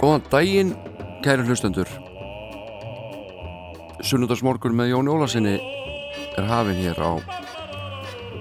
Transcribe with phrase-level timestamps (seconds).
[0.00, 0.70] Góðan daginn,
[1.20, 1.88] kæri hlustendur.
[4.00, 5.58] Sunnundagsmorgun með Jón Jólasinni
[6.40, 7.20] er hafinn hér á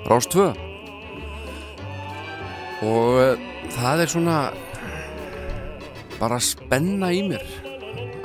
[0.08, 0.46] Rás 2.
[2.88, 3.42] Og uh,
[3.76, 4.38] það er svona
[6.22, 7.44] bara spenna í mér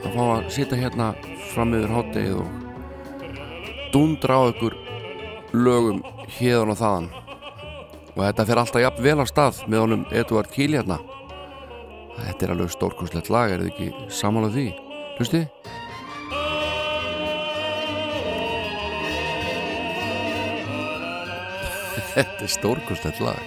[0.05, 1.09] að fá að sitja hérna
[1.51, 4.79] fram yfir hotdegið og dundra á ykkur
[5.59, 6.05] lögum
[6.39, 7.11] hérðan og þaðan.
[8.15, 11.01] Og þetta fer alltaf jafn vel á stað með honum Eduard Kíli hérna.
[12.35, 14.75] Þetta er alveg stórkostlegt lag, er þið ekki samanlega því?
[15.21, 15.47] Hlusti?
[22.17, 23.39] Þetta er stórkostlegt lag.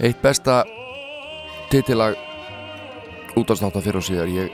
[0.00, 0.64] Eitt besta
[1.68, 2.16] titillag
[3.36, 4.48] útastáta fyrir og síðar, ég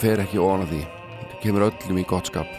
[0.00, 0.82] fer ekki ofan að því.
[1.20, 2.50] Þetta kemur öllum í gott skap.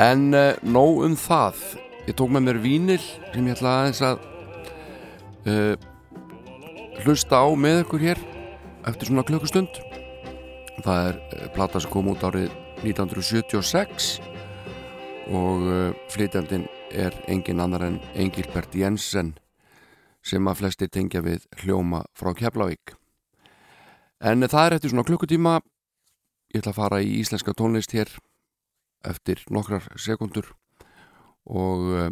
[0.00, 1.60] En uh, nóg um það.
[2.08, 4.16] Ég tók með mér vínil sem ég ætla aðeins að
[5.52, 5.76] uh,
[7.06, 8.20] hlusta á með ykkur hér
[8.90, 9.76] eftir svona klukkustund.
[10.82, 12.48] Það er eh, plata sem kom út árið
[12.82, 14.08] 1976
[15.30, 19.32] og uh, flytjandin er engin annar en Engilbert Jensen
[20.26, 22.96] sem að flesti tengja við hljóma frá Keflavík.
[24.18, 25.60] En það er eftir svona klukkutíma.
[26.54, 28.10] Ég ætla að fara í íslenska tónlist hér
[29.06, 30.50] eftir nokkrar sekundur
[31.46, 32.10] og uh,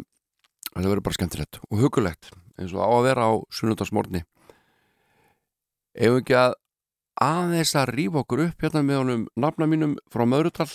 [0.71, 4.23] það verður bara skemmtilegt og hugulegt eins og á að vera á sunnundagsmórni
[5.95, 6.57] ef ekki að
[7.23, 10.73] aðeins að rýfa okkur upp hérna með honum nafna mínum frá Möðrutall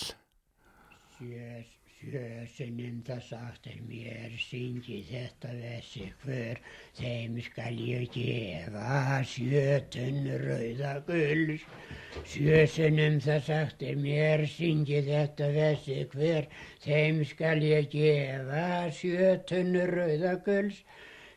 [1.17, 1.61] Sjö,
[2.01, 6.61] sjösunum það sagt er mér syngi þetta þessi hver
[6.97, 11.67] þeim skal ég gefa sjötun rauða gulls
[12.33, 16.49] sjösunum það sagt er mér syngi þetta þessi hver
[16.87, 18.65] þeim skal ég gefa
[18.97, 20.81] sjötun rauða gulls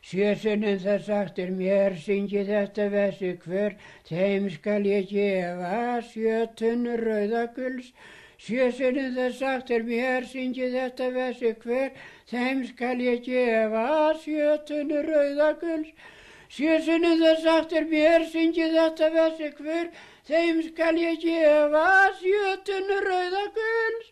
[0.05, 3.73] Sjösunum það sagt er mér, syngi þetta vessi hver,
[4.05, 5.79] þeim skal ég gefa
[6.11, 7.87] sjötun rauðaguls.
[8.37, 11.89] Sjösunum það sagt er mér, syngi þetta vessi hver,
[12.29, 13.87] þeim skal ég gefa
[14.21, 15.89] sjötun rauðaguls.
[16.53, 19.89] Sjösunum það sagt er mér, syngi þetta vessi hver,
[20.29, 21.87] þeim skal ég gefa
[22.21, 24.11] sjötun rauðaguls.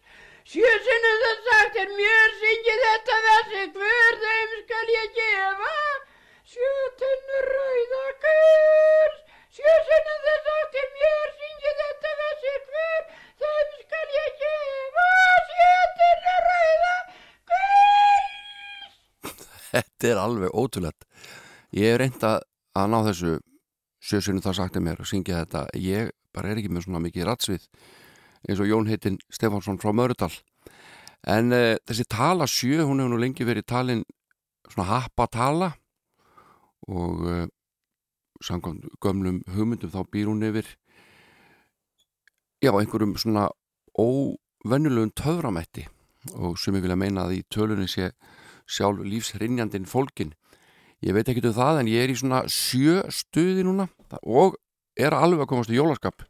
[0.52, 5.70] Sjösunum það sagt er mér, syngi þetta vessi hver, þeim skal ég gefa
[6.54, 9.20] sjötun rauðaguls.
[9.54, 13.04] Sjösunum það sagt er mér, syngi þetta vessi hver,
[13.42, 15.08] þeim skal ég gefa
[15.50, 17.04] sjötun rauðaguls.
[19.74, 21.02] Þetta er alveg ótrúlegt.
[21.74, 22.32] Ég hef reynda
[22.78, 23.34] að ná þessu
[24.04, 25.62] sjösunum það sagt er mér að syngja þetta.
[25.80, 27.64] Ég bara er ekki með svona mikið ratsvið
[28.50, 30.34] eins og Jón heitin Stefánsson frá Mörutal
[31.24, 34.02] en uh, þessi tala sjö, hún hefur nú lengi verið talin
[34.68, 35.70] svona happa tala
[36.88, 37.48] og uh,
[38.44, 40.68] samkvæmt gömlum hugmyndum þá býr hún yfir
[42.64, 43.50] já, einhverjum svona
[44.00, 45.88] óvennulegum töframætti
[46.36, 48.12] og sem ég vilja meina að í tölunni sé
[48.68, 50.34] sjálf lífsrinjandin fólkin
[51.04, 53.90] ég veit ekki um það en ég er í svona sjö stuði núna
[54.24, 54.56] og
[54.96, 56.24] er alveg að komast í jólaskap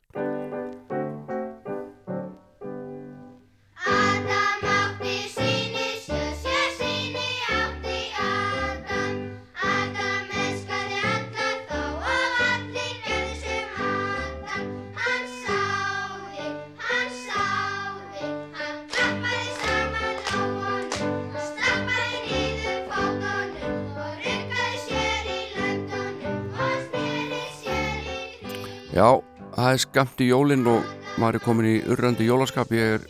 [28.93, 29.23] Já,
[29.55, 30.83] það er skamt í jólinn og
[31.17, 32.69] maður er komin í urrandi jólaskap.
[32.77, 33.07] Ég er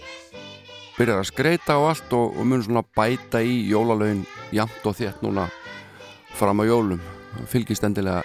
[0.96, 4.22] byrjað að skreita og allt og, og mun svona bæta í jólalögin
[4.56, 5.50] jamt og þétt núna
[6.40, 7.04] fram á jólum.
[7.52, 8.24] Fylgist endilega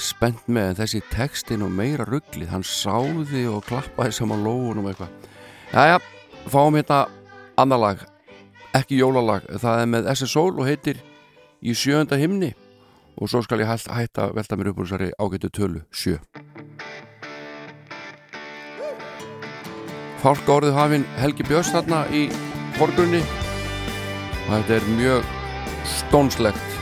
[0.00, 5.14] spennt með þessi textin og meira rugglið hann sáði og klappaði saman lóunum eitthvað.
[5.70, 6.02] Jæja,
[6.50, 7.04] fáum hérna
[7.60, 8.04] annar lag
[8.74, 10.98] ekki jólalag, það er með SSOL og heitir
[11.60, 12.54] Í sjöunda himni.
[13.20, 16.16] Og svo skal ég hætta, velta mér upp úr þessari ágætu tölu, sjö
[20.20, 22.26] Fálka orðið hafinn Helgi Björns þarna í
[22.76, 25.30] forgrunni og þetta er mjög
[25.88, 26.74] stónslegt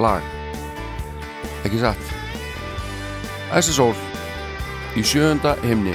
[0.00, 0.24] lag.
[1.68, 2.14] Ekki satt?
[3.60, 3.92] SSOL
[4.96, 5.92] í sjöunda himni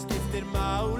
[0.00, 0.99] skiptir máli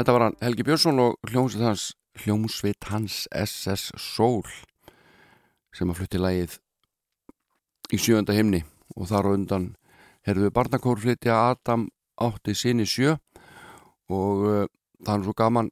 [0.00, 1.82] Þetta var hann Helgi Björnsson og hljómsveit hans,
[2.22, 4.46] hljómsveit hans SS Soul
[5.76, 6.54] sem að flutti lægið
[7.92, 8.62] í sjönda himni.
[8.96, 9.66] Og þar undan
[10.24, 11.84] herðu við barnakór flytja Adam
[12.16, 13.18] átti sinni sjö.
[14.08, 14.64] Og uh,
[15.04, 15.70] það er svo gaman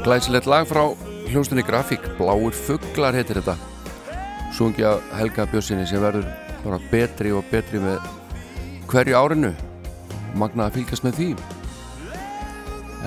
[0.08, 0.96] Glæsilegt lag frá
[1.28, 2.00] hljónstunni Grafík.
[2.16, 3.58] Bláir fugglar heitir þetta.
[4.56, 6.24] Sungi af Helga Björnsinni sem verður
[6.62, 8.00] bara betri og betri með
[8.88, 9.52] hverju árinu.
[10.40, 11.30] Magna að fylgjast með því.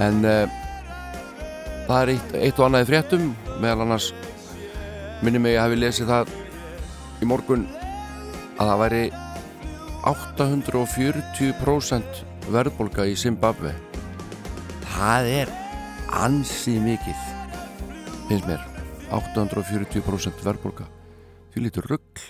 [0.04, 0.44] En uh,
[1.86, 3.24] það er eitt, eitt og annað í fréttum.
[3.64, 4.06] Meðal annars
[5.24, 6.28] minni mig að hafi lesið það
[7.24, 7.64] í morgun
[8.60, 9.04] að það væri
[10.12, 12.20] 840%
[12.52, 13.72] verðbolga í Zimbabwe
[14.90, 15.48] það er
[16.10, 17.24] ansið mikið
[18.28, 18.62] finnst mér.
[19.10, 20.86] 840% verðbolga
[21.50, 22.22] því lítur ruggl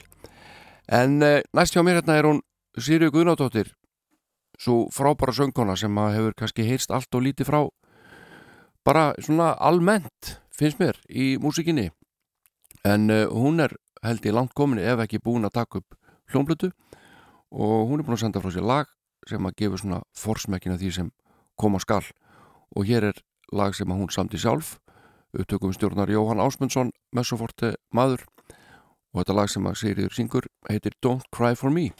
[0.89, 2.41] en eh, næst hjá mér hérna er hún
[2.81, 3.73] Sýriu Guðnádóttir
[4.61, 7.61] svo frábæra söngkona sem að hefur kannski heyrst allt og lítið frá.
[8.85, 11.91] Bara svona almennt finnst mér í músikinni
[12.85, 15.97] en uh, hún er held ég langt komin ef ekki búin að taka upp
[16.33, 16.71] hljómblutu
[17.51, 18.93] og hún er búin að senda frá sér lag
[19.29, 21.11] sem að gefa svona forsmekkin af því sem
[21.61, 22.07] koma skall
[22.77, 23.21] og hér er
[23.53, 24.79] lag sem hún samti sjálf.
[25.37, 28.27] Upptökum stjórnar Jóhann Ásmundsson messoforti maður
[29.15, 31.91] og þetta lag sem að Sigriður syngur heitir Don't Cry For Me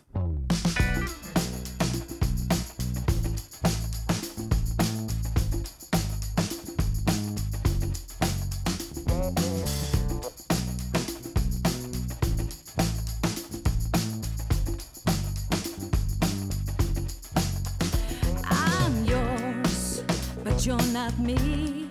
[20.93, 21.89] not me.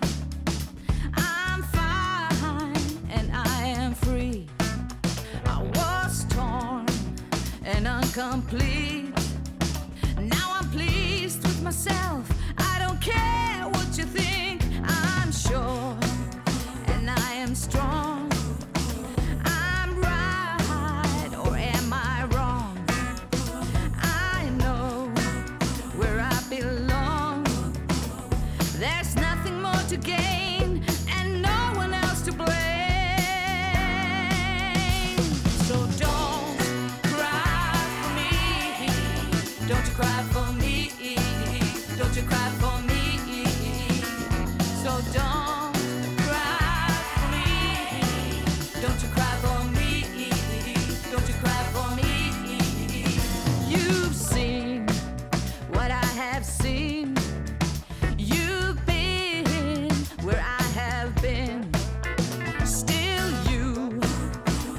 [1.16, 2.76] I'm fine
[3.10, 4.48] and I am free.
[5.46, 6.86] I was torn
[7.64, 9.14] and incomplete.
[10.20, 12.30] Now I'm pleased with myself.
[12.58, 14.64] I don't care what you think.
[14.84, 16.09] I'm sure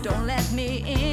[0.03, 1.10] don't let me in.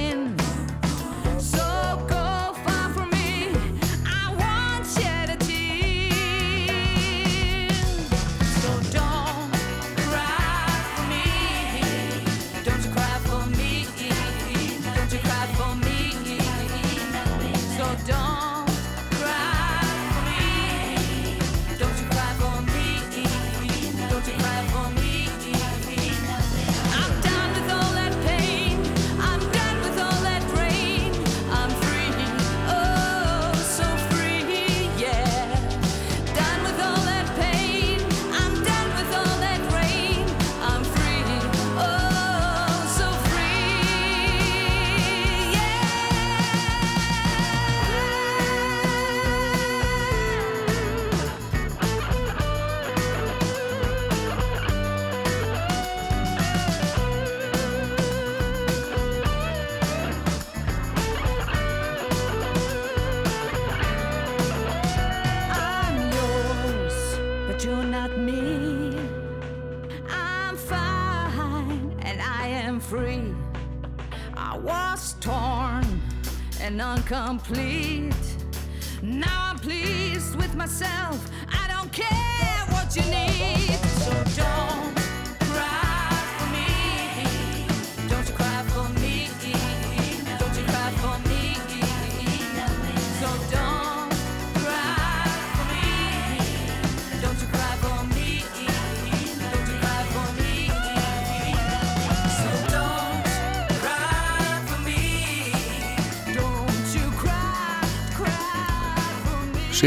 [77.07, 77.86] complete.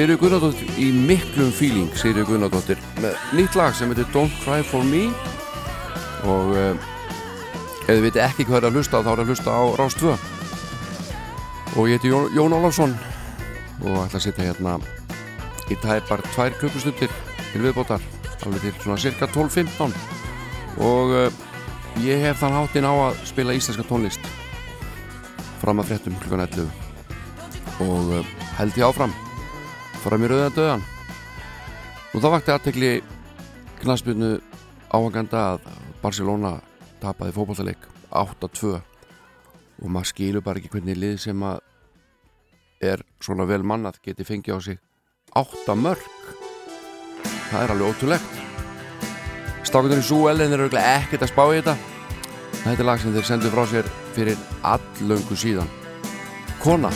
[0.00, 4.80] Sigriður Guðnadóttir í miklum feeling Sigriður Guðnadóttir með nýtt lag sem heitir Don't Cry For
[4.88, 5.10] Me.
[6.24, 6.86] Og uh,
[7.82, 10.14] ef þið viti ekki hvað er að hlusta þá er að hlusta á Rás 2
[10.14, 12.96] og ég heiti Jón, Jón Ólafsson
[13.84, 14.78] og ætla að sitja hérna
[15.68, 17.12] í tæpar tvær klukkustundir
[17.52, 18.10] til viðbótar
[18.48, 19.96] alveg til svona cirka 12-15
[20.80, 21.40] og uh,
[22.00, 24.32] ég hef þann háttinn á að spila íslenska tónlist
[25.60, 26.70] fram að fréttum klukkan 11
[27.84, 29.20] og uh, held ég áfram
[30.02, 30.84] fram í rauða döðan
[32.10, 32.92] og það vakti aðtekli
[33.80, 34.30] knaspinu
[34.90, 35.70] áhaganda að
[36.02, 36.56] Barcelona
[37.02, 41.60] tapaði fótballtaleik 8-2 og maður skilur bara ekki hvernig lið sem að
[42.80, 44.80] er svona vel mannað geti fengið á sig
[45.36, 46.06] 8 mörg
[47.50, 48.36] það er alveg ótrúlegt.
[49.66, 51.74] Stákundurinn Súel en þeir eru örugglega ekkert að spá í þetta.
[52.60, 55.74] Þetta er lag sem þeir sendu frá sér fyrir allöngu síðan.
[56.62, 56.92] Kona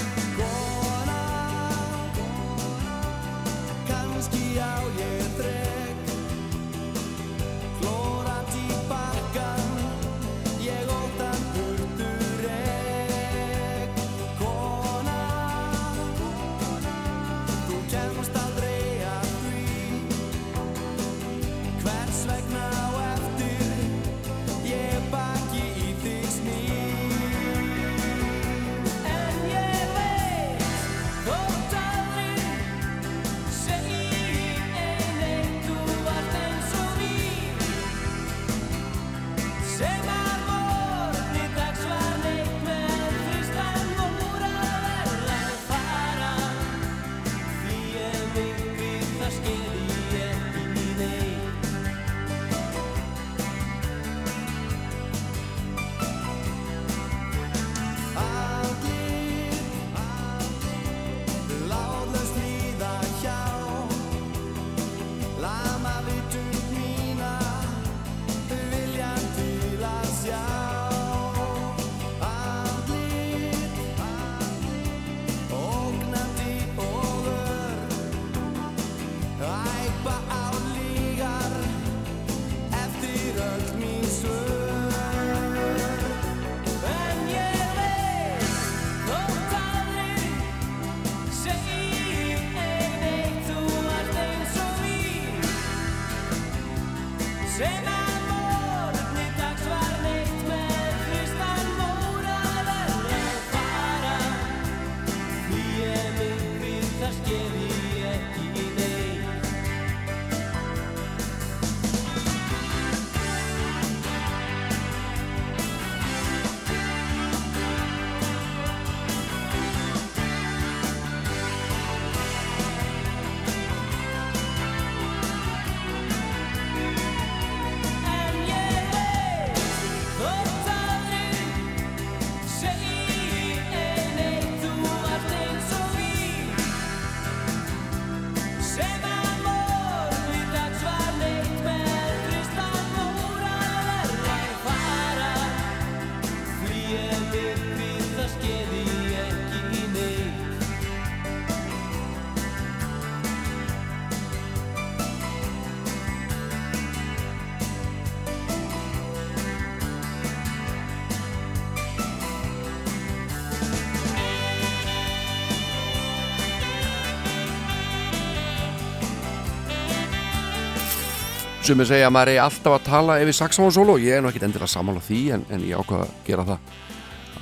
[171.65, 174.43] sem er segja að maður er alltaf að tala yfir saxofónsólo, ég er nú ekkit
[174.45, 176.75] endilega samála því en, en ég ákvað að gera það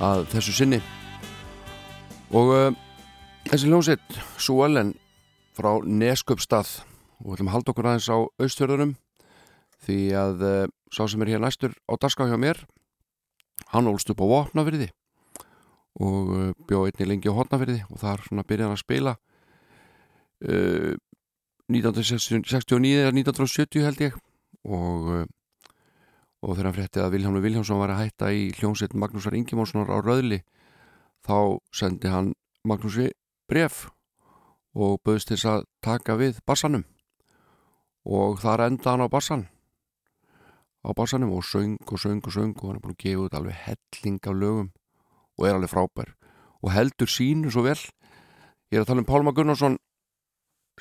[0.07, 0.79] að þessu sinni.
[2.31, 2.77] Og uh,
[3.49, 4.93] þessi hljómsveit Suellen
[5.57, 6.71] frá Nesköpstað
[7.19, 8.95] og við ætlum að halda okkur aðeins á austfjörðunum
[9.83, 10.63] því að uh,
[10.95, 12.63] sá sem er hér næstur á dagská hjá mér
[13.75, 14.87] hann ólst upp á Vopnafyrði
[15.99, 19.17] og uh, bjó einni lengi á Hotnafyrði og þar svona byrjaði hann að spila
[20.47, 20.93] uh,
[21.71, 24.17] 1969 eða 1970 held ég.
[24.63, 25.25] Og, uh,
[26.43, 29.97] og þegar hann frétti að Vilhelmur Viljámsson var að hætta í hljómsveit Magnúsar Ingemónssonar á
[30.03, 30.41] Röðli
[31.23, 32.33] þá sendi hann
[32.67, 33.11] Magnúsi
[33.47, 33.87] bref
[34.73, 36.83] og bauðst þess að taka við bassanum.
[38.03, 39.47] Og þar enda hann á bassan
[40.83, 43.35] á bassanum og söng og söng og söng og hann er búin að gefa út
[43.37, 44.69] alveg helling af lögum
[45.39, 46.09] og er alveg frábær
[46.63, 47.79] og heldur sínu svo vel.
[48.71, 49.77] Ég er að tala um Pálma Gunnarsson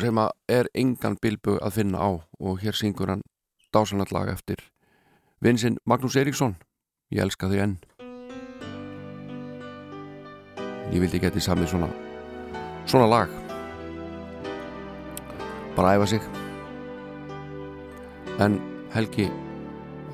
[0.00, 3.24] sem að er engan bilbu að finna á og hér syngur hann
[3.74, 4.60] dásanallag eftir.
[5.42, 6.56] Vinsinn Magnús Eiríksson
[7.12, 7.76] ég elska þig enn.
[10.92, 11.90] Ég vildi geti samið svona
[12.86, 13.28] svona lag.
[15.76, 16.22] Bara æfa sig.
[18.40, 18.58] En
[18.92, 19.28] Helgi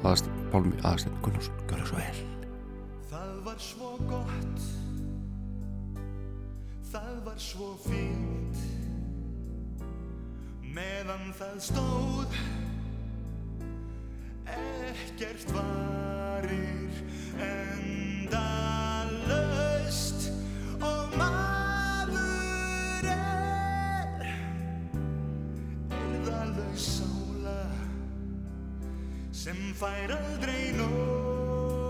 [0.04, 2.20] aðast, Pálmi aðastinn Gunnarsson gjör það svo vel.
[3.10, 4.66] Það var svo gott.
[6.92, 7.67] Það var svo
[11.08, 12.34] Meðan það stóð
[14.52, 16.98] Ekkert varir
[17.46, 18.68] Endalaust.
[20.84, 24.20] Og maður er
[25.96, 27.56] Eirðalaus sála
[29.32, 31.88] Sem fær aldrei nóg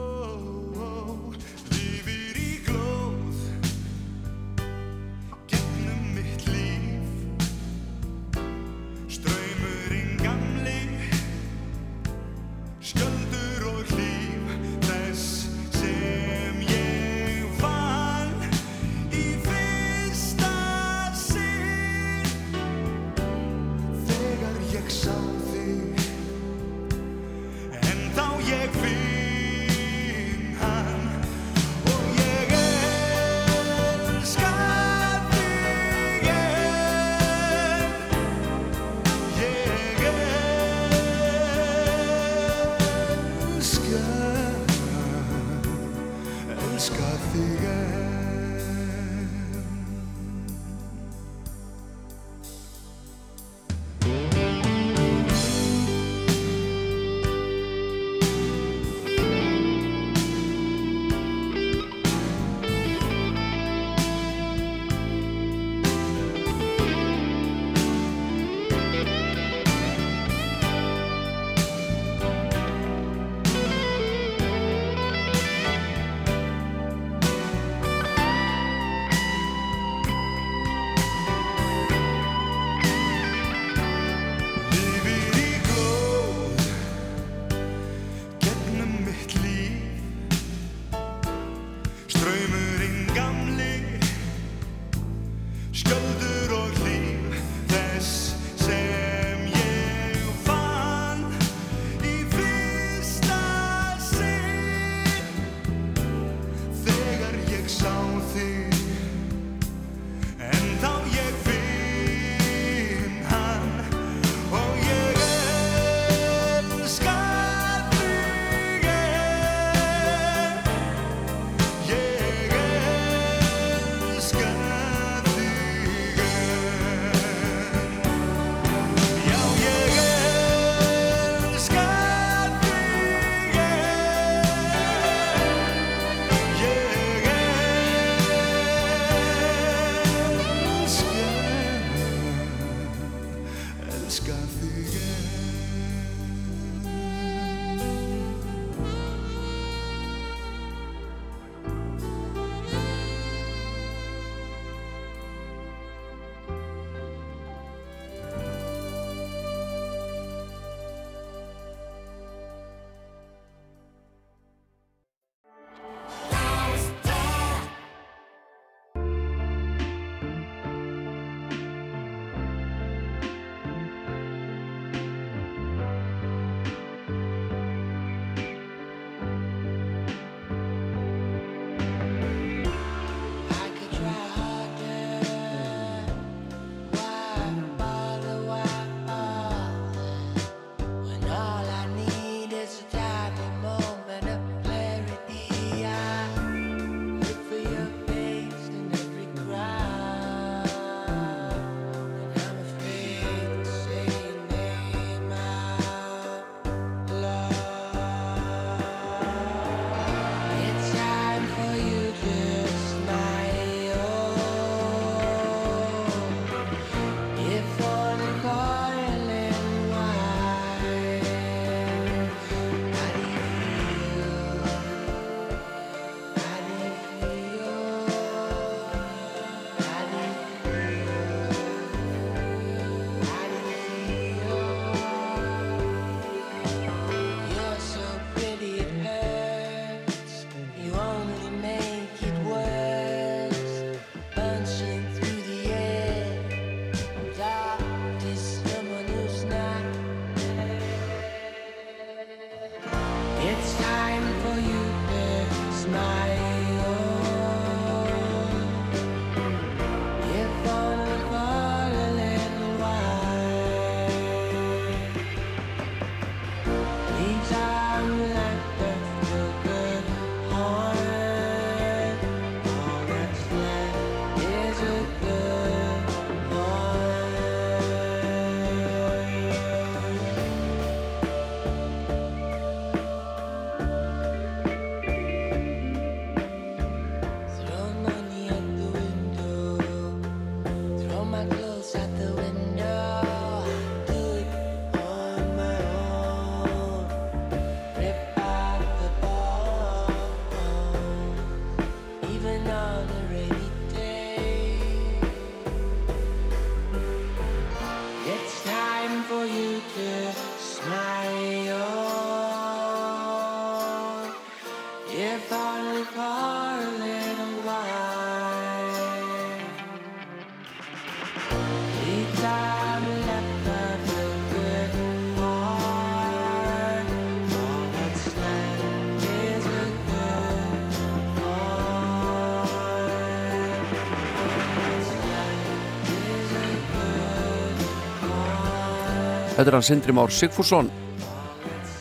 [339.58, 340.86] Þetta er hann Sindri Már Sigfússon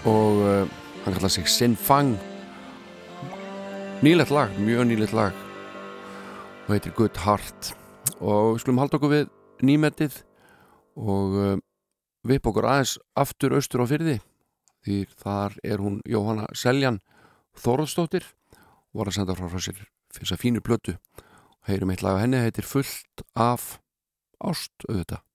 [0.06, 0.68] og uh,
[1.02, 2.12] hann kallar sig Sin Fang.
[4.06, 5.34] Nýlegt lag, mjög nýlegt lag.
[6.68, 7.72] Og heitir Good Heart.
[8.22, 9.26] Og við skulum halda okkur við
[9.66, 10.22] nýmetið
[11.02, 11.58] og uh,
[12.30, 14.20] vipp okkur aðeins aftur austur á fyrði
[14.86, 17.02] því þar er hún Jóhanna Seljan
[17.58, 19.82] Þorðstóttir og var að senda frá frá sér
[20.14, 21.00] fyrir þess að fínu plötu.
[21.66, 23.80] Og heyrum eitt lag af henni heitir Fullt af
[24.46, 25.26] ást auðvitað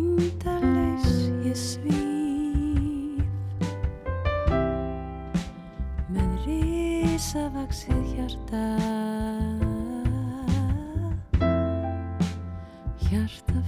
[0.00, 1.08] þingdarlaus
[1.44, 3.24] ég svíf.
[6.14, 8.62] Með risavaksið hjarta.
[13.10, 13.59] Hjarta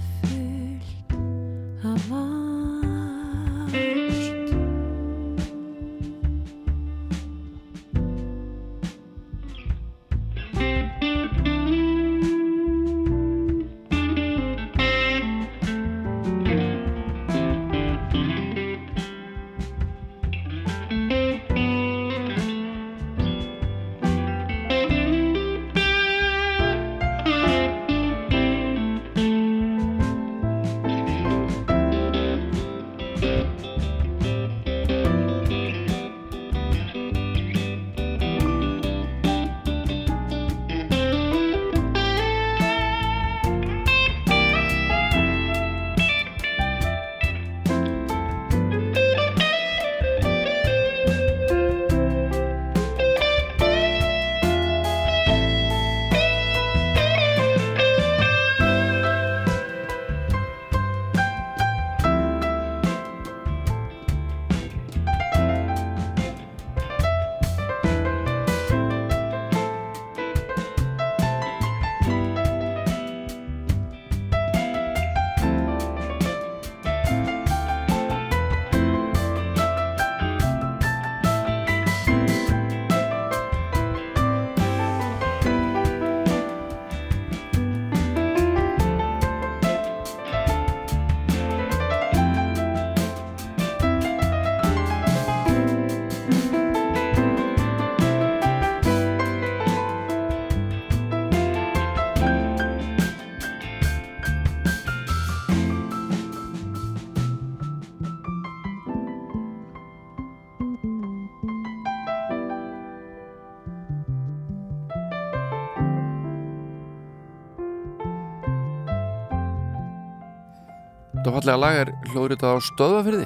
[121.43, 123.25] fallega lag er hljóðritað á stöðafyrði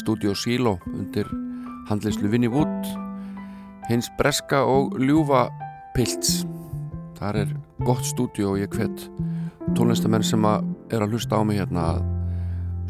[0.00, 1.28] Studio Silo undir
[1.86, 2.88] handlislu Vinnie Wood
[3.86, 5.44] hins breska og ljúfa
[5.94, 6.40] Pilts
[7.20, 7.52] þar er
[7.86, 9.04] gott stúdíu og ég hvet
[9.78, 12.00] tónlistamenn sem að er að hlusta á mig hérna að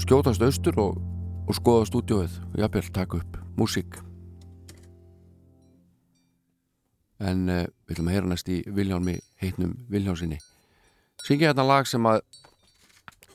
[0.06, 1.02] skjótast austur og,
[1.44, 3.98] og skoða stúdíuð og jafnvel taka upp músík.
[7.20, 10.40] En uh, við ætlum að heyra næst í Viljálmi heitnum Viljásinni
[11.20, 12.24] syngja hérna lag sem að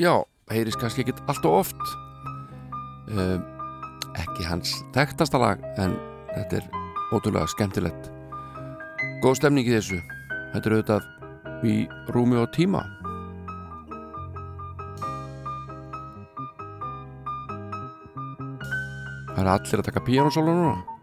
[0.01, 1.93] já, heyrist kannski ekkit allt og oft.
[3.07, 3.39] Uh,
[4.19, 5.95] ekki hans þekktasta lag en
[6.33, 6.67] þetta er
[7.15, 8.11] ótrúlega skemmtilegt.
[9.23, 10.01] Góð stemning í þessu.
[10.53, 11.77] Þetta er auðvitað í
[12.15, 12.83] rúmi og tíma.
[19.31, 20.96] Það er allir að taka píanósólu núna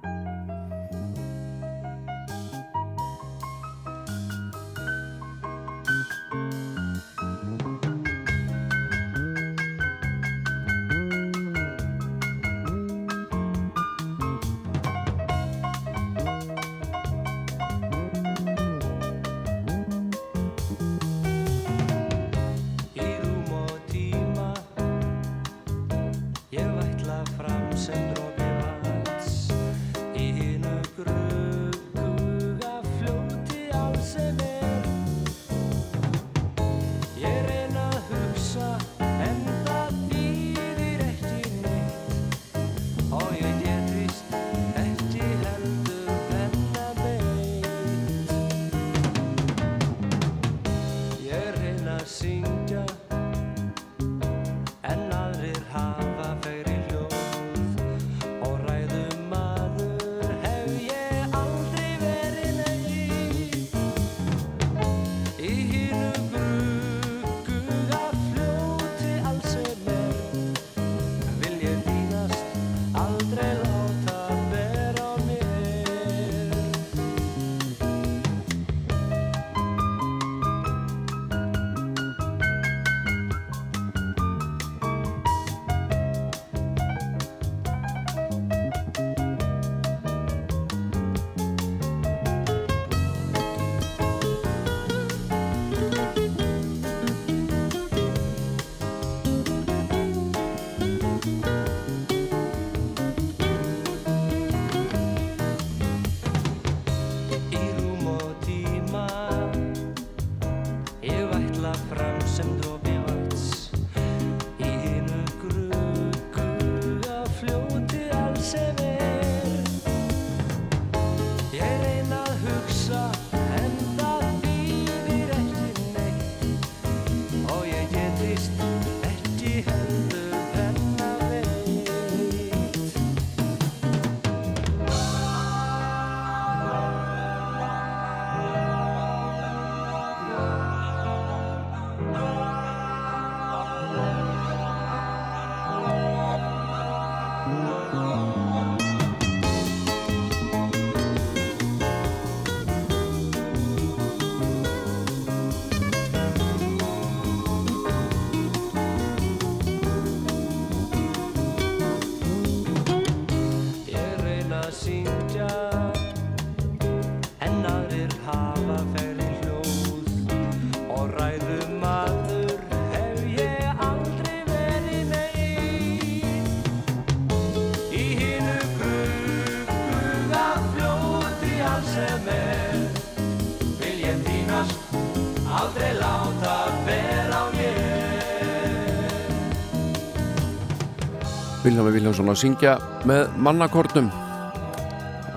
[191.75, 192.73] Viljámi Viljámsson að syngja
[193.03, 194.07] með mannakornum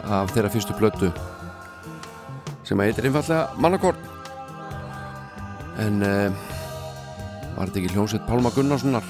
[0.05, 1.07] af þeirra fyrstu plötu
[2.67, 3.97] sem heitir einfallega mannakorn
[5.81, 6.29] en uh,
[7.55, 9.09] var þetta ekki hljómsveit Pálma Gunnarssonar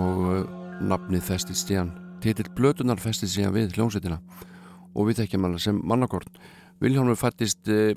[0.00, 0.40] og uh,
[0.80, 1.92] nafnið festist síðan
[2.24, 4.22] titill blötunar festist síðan við hljómsveitina
[4.96, 6.40] og við þekkjum hana sem mannakorn
[6.80, 7.92] Viljámi fættist uh,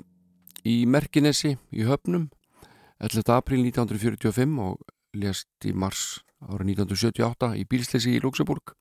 [0.68, 2.28] í Merkinesi í Höfnum
[3.00, 3.24] 11.
[3.40, 4.84] apríl 1945 og
[5.16, 8.72] lést í mars árið 1978 í bílsleysi í Luxemburg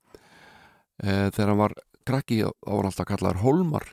[1.03, 1.75] e, þegar hann var
[2.07, 3.87] krakki var hann alltaf kallaður Holmar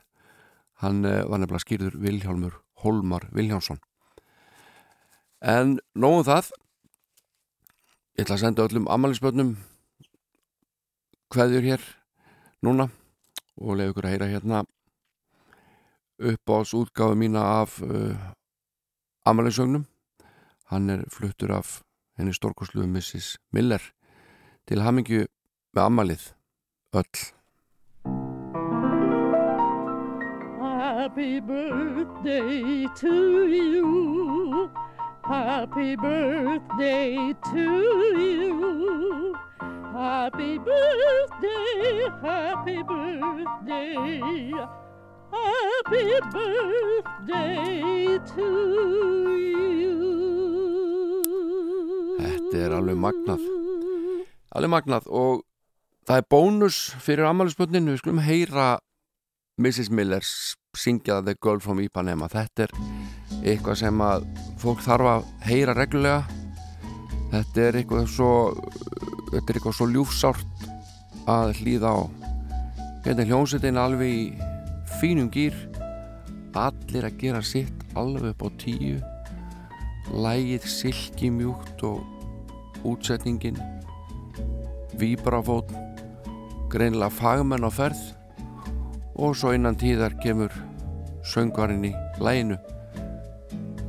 [0.83, 3.81] hann e, var nefnilega skýrður Vilhjálmur Holmar Vilhjálmsson.
[5.41, 6.53] En nóðum það.
[8.17, 9.57] Ég ætla að senda öllum ammælisbönnum
[11.33, 11.83] kveðjur hér
[12.65, 12.87] núna
[13.61, 14.63] og leiði ykkur að heyra hérna
[16.17, 18.17] upp ás útgáfu mína af uh,
[19.29, 19.85] ammælisögnum
[20.73, 21.83] hann er fluttur af
[22.17, 23.37] henni stórkosluðu Mrs.
[23.53, 23.83] Miller
[24.67, 25.27] til hamingju
[25.77, 26.29] með ammælið
[26.97, 27.25] öll
[31.07, 34.71] Happy birthday to you.
[35.25, 37.67] Happy birthday to
[38.19, 39.37] you.
[39.93, 44.53] Happy birthday, happy birthday.
[45.33, 48.47] Happy birthday to
[49.39, 49.86] you.
[52.57, 53.43] Þetta er alveg magnað.
[54.57, 55.43] Alveg magnað og
[56.09, 58.69] það er bónus fyrir ammælisbönnin við skulum heyra
[59.61, 59.91] Mrs.
[59.93, 60.31] Millers
[60.73, 62.31] syngja The Girl from Ipanema.
[62.33, 62.73] Þetta er
[63.43, 64.25] eitthvað sem að
[64.63, 66.25] fólk þarf að heyra reglulega.
[67.35, 68.33] Þetta er eitthvað svo
[69.35, 70.67] þetta er eitthvað svo ljúfsárt
[71.29, 72.01] að hlýða á.
[73.05, 74.27] Hérna er hljómsveitin alveg í
[74.97, 75.61] fínum gýr
[76.57, 78.99] allir að gera sitt alveg upp á tíu.
[80.17, 82.16] Lægið silki mjúkt og
[82.87, 83.59] útsetningin
[85.01, 85.73] víbrafót
[86.73, 88.03] greinilega fagmenn á ferð
[89.17, 90.55] og svo innan tíðar kemur
[91.27, 92.59] söngvarinn í læginu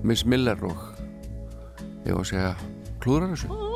[0.04, 0.84] Miss Miller og
[2.08, 2.54] ég var að segja
[3.04, 3.66] klúðrar þessu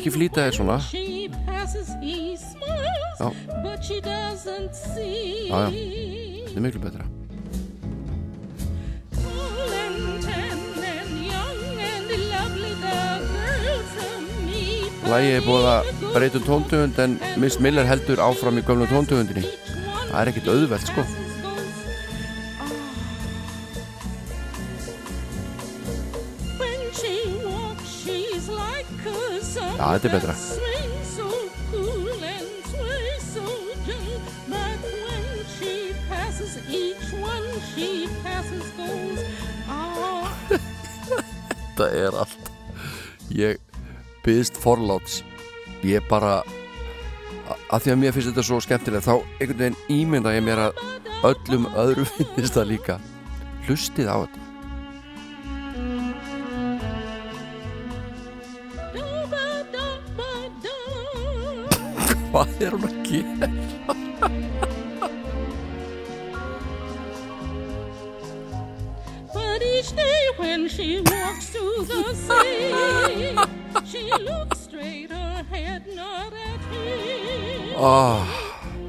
[0.00, 0.76] Ekki flýta þér svona.
[3.20, 3.26] Já.
[5.50, 5.70] Já, já.
[6.46, 7.04] Þetta er miklu betra
[15.10, 20.20] Lægi er búið að breytum tóntöfund en Miss Miller heldur áfram í gömlu tóntöfundinni Það
[20.22, 21.04] er ekkit auðvelt sko
[38.22, 39.24] passes goes,
[39.68, 40.30] ah.
[40.50, 42.50] Þetta er allt.
[43.34, 43.58] Ég
[44.24, 45.20] byggðist forláts.
[45.86, 46.40] Ég bara
[47.70, 50.84] að því að mér finnst þetta svo skemmtilegt þá einhvern veginn ímynda ég mér að
[51.30, 53.00] öllum öðrum finnst það líka.
[53.66, 54.49] Hlustið á þetta
[62.30, 63.48] Hvað er hún að gera?
[69.32, 73.36] But each day when she walks through the sea,
[73.84, 77.74] she looks straight, her head not at him.
[77.76, 78.26] Ah,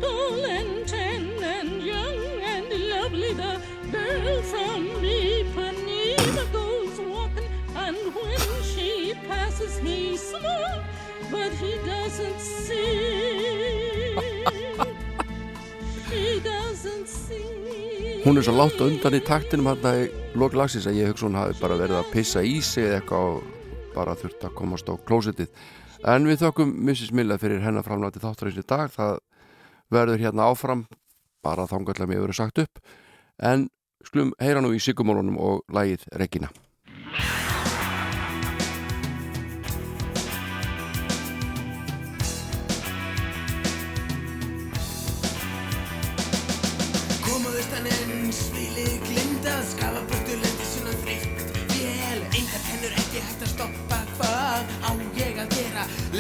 [0.02, 3.62] Tall and tan and young and lovely, the
[3.92, 10.84] girl from Ipanema goes walking, and when she passes, he smiles,
[11.32, 14.16] but he doesn't see.
[16.10, 18.22] she doesn't see.
[18.26, 21.40] Hún er svo látt undan í taktinum hann í lok lagsins að ég hugsa hún
[21.40, 23.44] hafi bara verið að pissa í sig eða eitthvað og
[23.96, 25.50] bara þurft að komast á klósitið.
[26.06, 27.12] En við þökkum Mrs.
[27.18, 28.92] Miller fyrir hennar framlæti þáttarins í dag.
[28.94, 29.20] Það
[29.92, 30.86] verður hérna áfram
[31.46, 32.82] bara þangallega mér verið sagt upp.
[33.42, 33.70] En
[34.06, 36.50] skulum heyra nú í Sigumólunum og lagið Regina.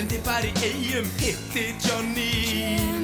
[0.01, 0.07] Gera?
[0.07, 3.00] Lendi bara í eigum hitti Johnny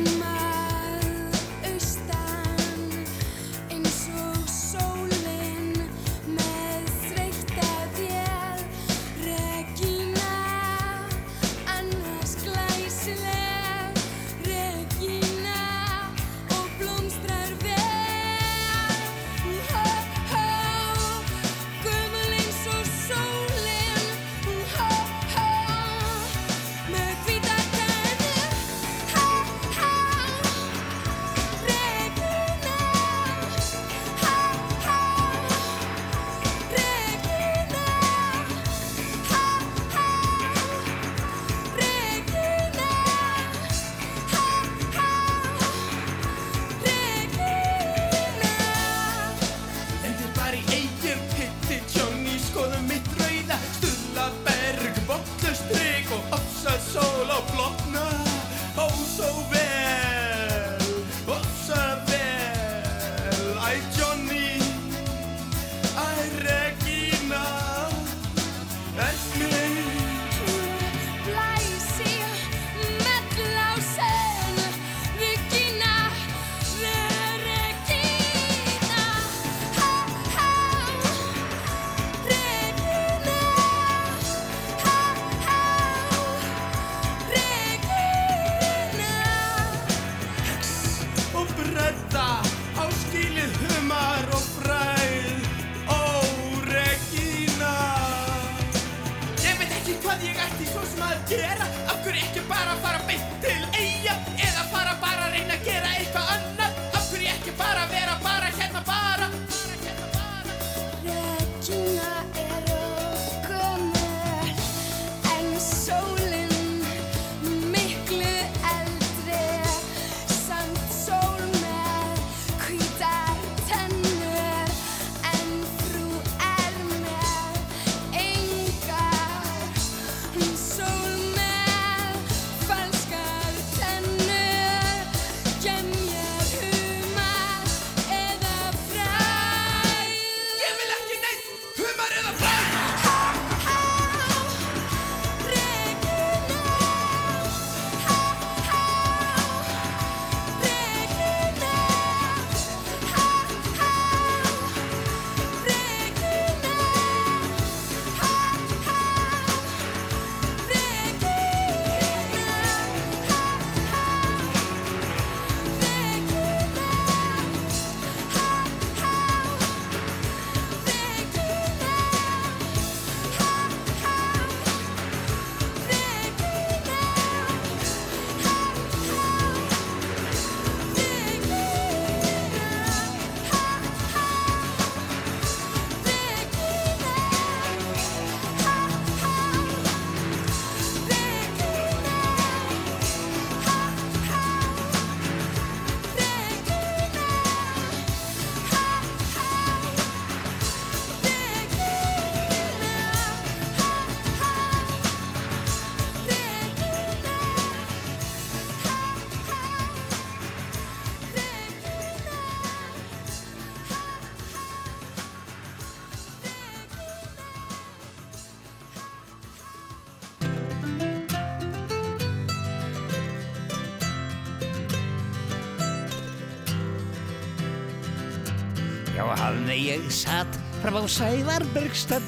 [229.18, 232.26] Já, hafði ég satt fram á Sævarbergstöll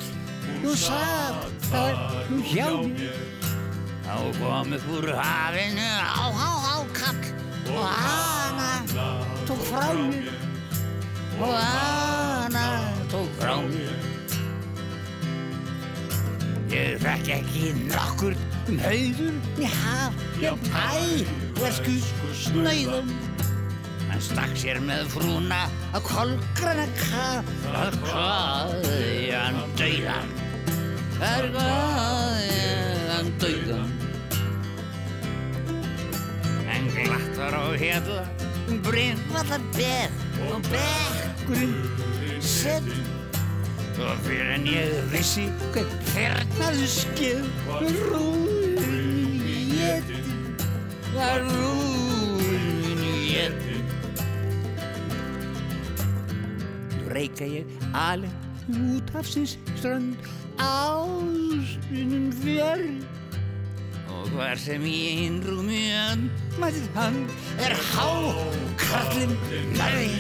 [0.64, 2.00] Nú satt það
[2.32, 3.20] nú hjá mér.
[4.08, 7.22] Þá kom upp úr hafinu á, á, á, kall
[7.70, 8.72] Og hana
[9.46, 10.34] tók frá mér.
[11.38, 12.66] Og hana
[13.14, 13.94] tók frá mér.
[16.74, 18.34] Ég þekk ekki nokkur
[18.66, 20.24] um hauður í haf.
[20.42, 20.90] Ég pæ,
[21.62, 22.00] versku,
[22.34, 23.14] snöyðum
[24.20, 25.58] Hann stakk sér með frúna
[25.96, 27.52] að kolgrana kaf.
[27.72, 30.34] Að hvaðjan dauðan?
[31.24, 33.94] Að hvaðjan dauðan?
[36.76, 38.20] En glatt var á hérna
[38.90, 41.80] brimvallar beð og bekkurinn
[42.44, 42.92] sedd
[44.04, 46.92] og fyrir en ég vissi hvað fernaðu
[47.72, 50.22] var rúin í jeti
[51.16, 53.69] var rúin í jeti
[57.20, 58.32] reika ég alveg
[58.96, 60.16] út af síns strönd
[60.56, 63.02] ástunum fjörn
[64.08, 67.20] og hvar sem ég innrúmi öndmættið hann
[67.66, 69.36] er hákarlinn
[69.76, 70.14] nærri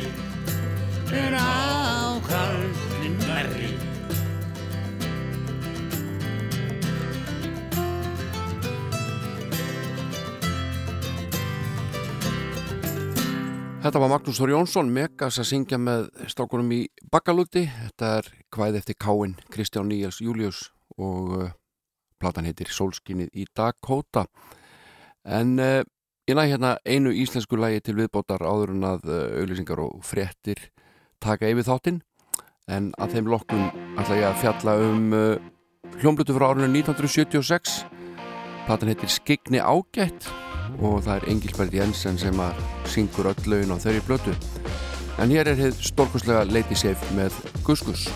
[1.21, 3.71] er hákarlinn nærri
[13.79, 16.79] Þetta var Magnús Þór Jónsson, Megas að syngja með strákunum í
[17.13, 17.61] Bakkalúti.
[17.71, 20.65] Þetta er kvæð eftir Káin, Kristján Níels Július
[20.99, 21.53] og uh,
[22.19, 24.25] platan heitir Solskinnið í Dakota.
[25.23, 25.79] En uh,
[26.27, 30.65] ég næ hérna einu íslensku lægi til viðbótar áður en að uh, auðlýsingar og fréttir
[31.23, 32.01] taka yfir þáttinn.
[32.67, 33.63] En að þeim lokkum
[33.95, 35.49] ætla ég að fjalla um uh,
[36.01, 37.79] hljómblutu frá árunum 1976.
[38.67, 40.27] Platan heitir Skigni ágætt
[40.77, 44.35] og það er Engilbert Jensen sem að syngur öll laun á þeirri blötu
[45.19, 47.35] en hér er hér stórkustlega Lady Safe með
[47.67, 48.07] Guskus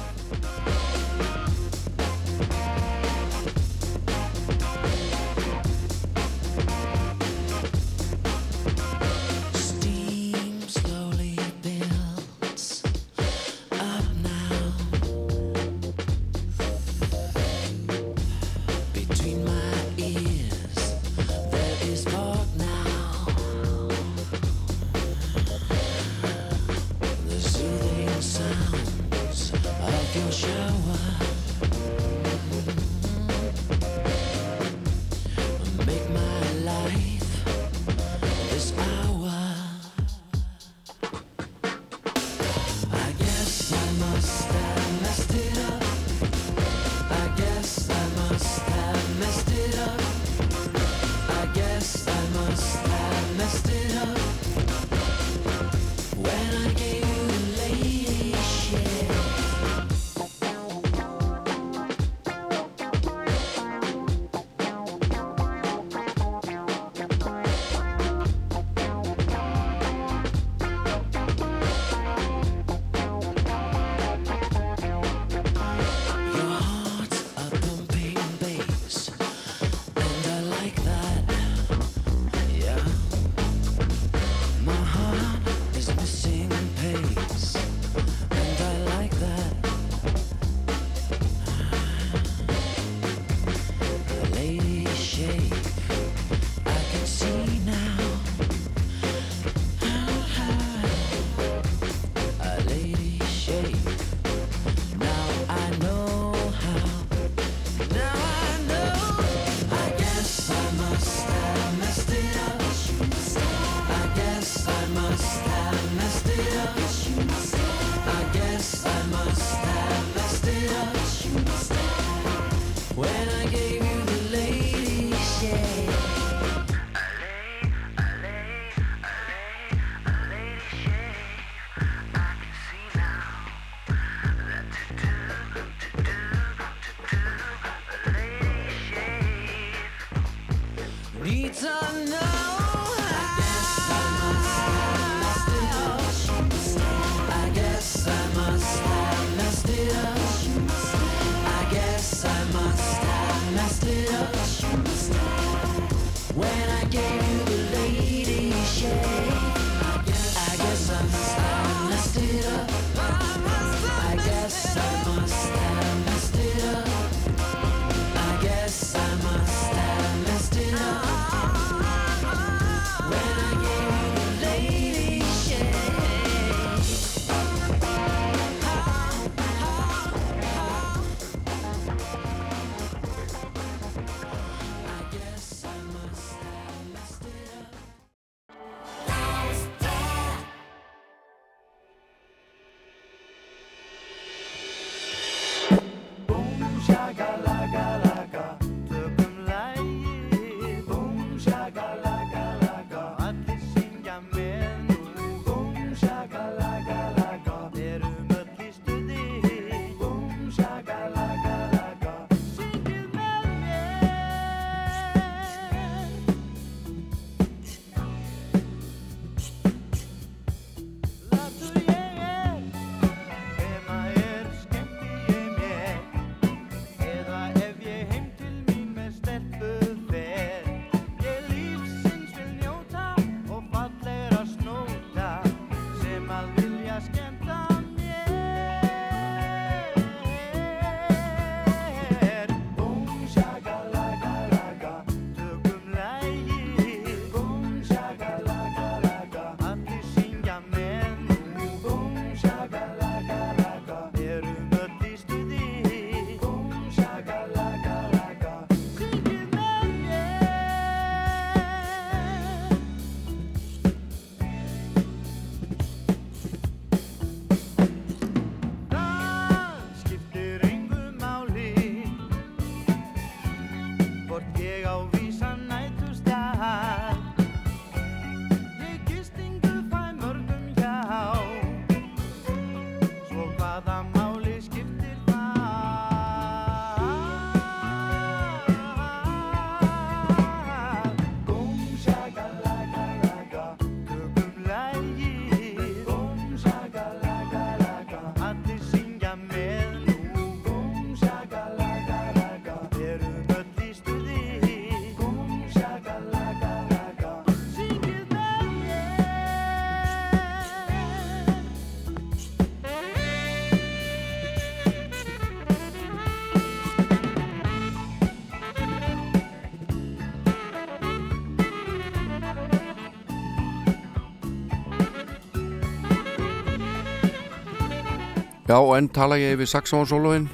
[328.73, 330.47] Já, en tala ég yfir saxofónsólóin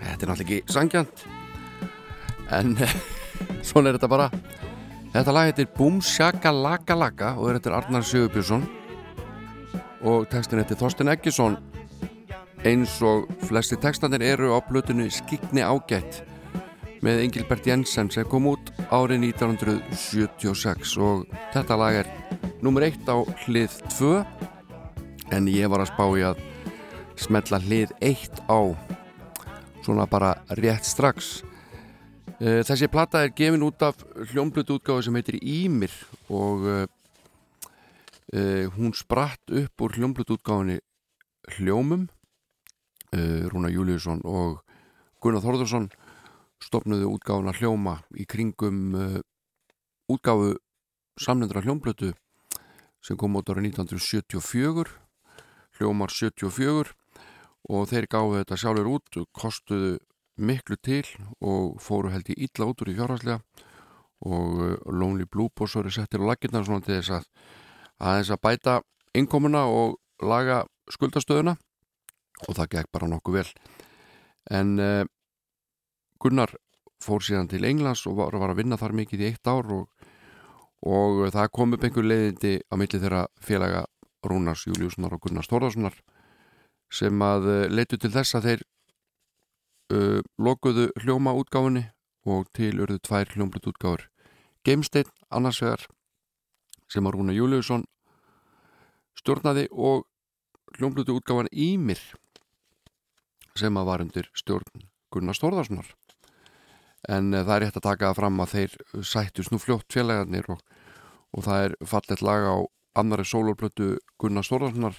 [0.00, 1.20] Þetta er náttúrulega ekki sangjant
[2.50, 2.72] En
[3.68, 4.26] svona er þetta bara.
[5.12, 8.64] Þetta lag heitir Boom Shaka Laka Laka og er eftir Arnar Sigurbjörnsson.
[10.02, 11.60] Og textin eftir Þorsten Eggesson
[12.66, 16.24] eins og flesti textanir eru á blötunni Skikni ágætt
[17.06, 21.22] með Engilbert Jensen sem kom út árið 1976 og
[21.54, 22.14] þetta lag er
[22.66, 24.14] nummer eitt á hlið 2
[25.38, 26.49] en ég var að spá í að
[27.20, 28.60] smetla hlið 1 á.
[29.84, 31.40] Svona bara rétt strax.
[32.40, 34.00] Eh, Þessi plata er gefin út af
[34.32, 35.92] hljómblut útgáðu sem heitir Ímir
[36.32, 36.86] og uh,
[38.32, 40.78] uh, hún spratt upp úr hljómblut útgáðunni
[41.56, 42.08] Hljómum.
[43.10, 44.62] Uh, Rúna Júliusson og
[45.20, 45.90] Gunnar Þórðarsson
[46.64, 48.94] stopnuðu útgáðuna Hljóma í kringum
[50.08, 50.54] útgáfu
[51.20, 52.12] samnendra hljómblutu
[53.04, 54.88] sem kom út ára 1974
[55.76, 56.96] Hljómar 74
[57.70, 59.98] og þeir gáðu þetta sjálfur út kostuðu
[60.40, 61.04] miklu til
[61.40, 63.66] og fóru held ég illa út úr í fjárhagslega.
[64.26, 67.28] Og uh, Lonely Blue Boss voru settir á laginnar svona til þess að
[68.00, 68.74] aðeins að bæta
[69.16, 71.56] innkomuna og laga skuldastöðuna.
[72.48, 73.48] Og það gekk bara nokkuð vel.
[74.50, 75.04] En uh,
[76.20, 76.52] Gunnar
[77.00, 80.08] fór síðan til Englands og var, var að vinna þar mikið í eitt ár og,
[80.84, 83.86] og það kom upp einhver leiðindi á milli þeirra félaga
[84.26, 85.96] Rúnars Júliussonar og Gunnars Þórðarssonar
[86.90, 88.62] sem að uh, leitu til þess að þeir
[89.94, 91.86] uh, lokuðu hljóma útgáfunni
[92.28, 94.08] og til urðu tvær hljómblut útgáfur
[94.66, 95.86] Geimsteinn annars vegar
[96.90, 97.86] sem að Rúna Júliusson
[99.16, 100.04] stjórnaði og
[100.76, 102.02] hljómblutu útgáfan Ímir
[103.58, 105.94] sem að var undir stjórn Gunnar Stórðarssonar
[107.08, 108.76] en uh, það er rétt að taka fram að þeir
[109.06, 110.60] sættust nú fljótt félagarnir og,
[111.36, 112.56] og það er fallet lag á
[113.00, 114.98] annari sólórblötu Gunnar Stórðarssonar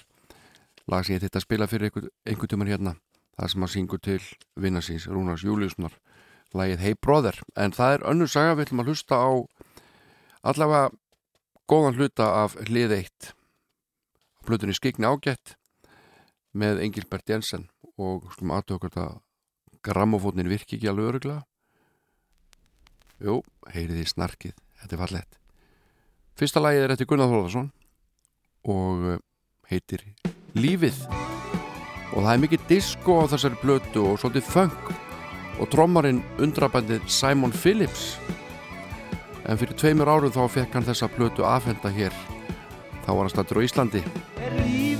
[0.90, 2.96] lag sem ég þetta spila fyrir einhver, einhver tímar hérna
[3.38, 4.18] það sem að syngur til
[4.60, 5.94] vinnasins Rúnars Júliussonar
[6.52, 7.38] lagið Hey Brother.
[7.56, 9.30] En það er önnur saga við ætlum að hlusta á
[10.52, 10.90] allavega
[11.70, 13.32] góðan hluta af hlið eitt.
[14.44, 15.54] Plutunni skikni ágætt
[16.52, 19.20] með Engilbert Jensen og skulum aðtöku hvort að
[19.82, 21.42] grammofónin virki ekki alveg öruglega
[23.22, 23.40] Jú,
[23.72, 25.38] heyriði snarkið þetta er fallett
[26.38, 27.70] Fyrsta lagið er eftir Gunnar Þórðarsson
[28.72, 29.22] og eh,
[29.70, 30.06] heitir
[30.58, 30.98] Lífið.
[32.12, 34.92] Og það er mikið disco á þessari blötu og svolítið funk.
[35.60, 38.16] Og trommarinn undrabændið Simon Phillips.
[39.48, 42.14] En fyrir tveimur árum þá fekk hann þessa blötu afhenda hér.
[43.02, 44.91] Þá var hann stættur á Íslandi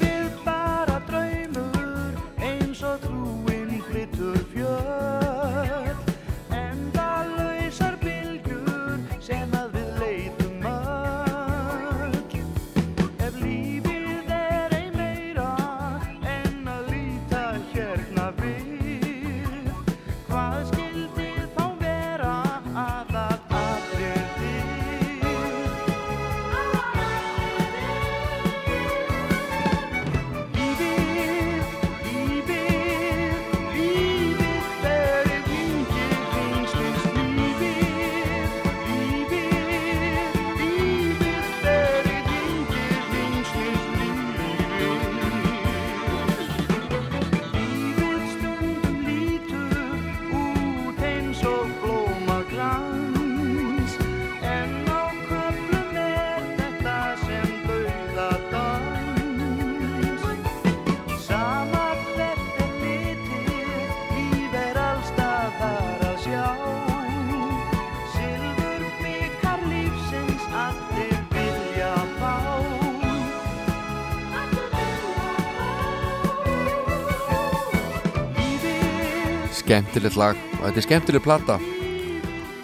[79.72, 81.54] skemmtilegt lag og þetta er skemmtileg plata.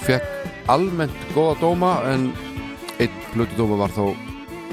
[0.04, 2.28] Fekk almennt góða dóma en
[3.00, 4.10] einn plötudóma var þó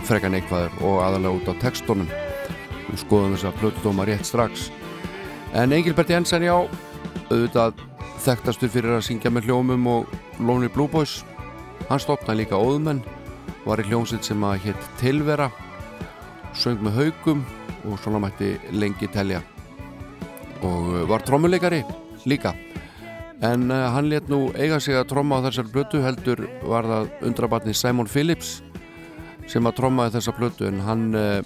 [0.06, 2.12] frekar neikvæður og aðalega út á textunum.
[2.90, 4.68] Við skoðum þess að plötudóma rétt strax.
[5.56, 6.56] En Engilbert Jensen já
[7.32, 7.80] auðvitað
[8.26, 11.22] þekktastur fyrir að syngja með hljómum og Lonely Blue Boys.
[11.88, 13.04] Hann stopnaði líka óðumenn
[13.64, 15.54] var í hljómsitt sem að hétt Tilvera
[16.56, 17.48] söng með haugum
[17.86, 19.40] og svona mætti lengi telja.
[20.66, 21.86] Og uh, var trommuleikari
[22.30, 22.56] líka.
[23.44, 27.10] En uh, hann let nú eiga sig að tromma á þessar blötu heldur var það
[27.28, 28.62] undrabatni Simon Phillips
[29.52, 31.42] sem að trommaði þessa blötu en hann uh,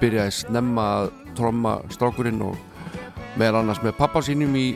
[0.00, 2.56] byrjaði snemma að tromma strákurinn og
[3.38, 4.68] meðal annars með pappa sínum í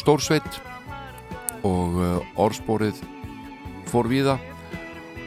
[0.00, 0.60] stórsveit
[1.62, 2.98] og uh, orðspórið
[3.92, 4.38] fór víða.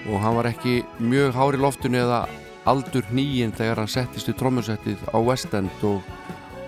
[0.05, 2.25] Og hann var ekki mjög hári loftinu eða
[2.69, 6.03] aldur nýjinn þegar hann settist í trommusettið á West End og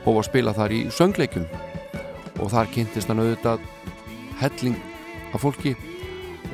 [0.05, 1.45] hófa að spila þar í söngleikum
[2.41, 3.63] og þar kynntist hann auðvitað
[4.41, 4.77] helling
[5.33, 5.75] af fólki.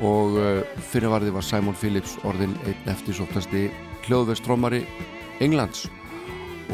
[0.02, 3.68] Og uh, fyrirvarði var Simon Phillips orðin einn eftirsóttasti
[4.08, 4.82] hljóðvestrómari
[5.44, 5.86] Englands.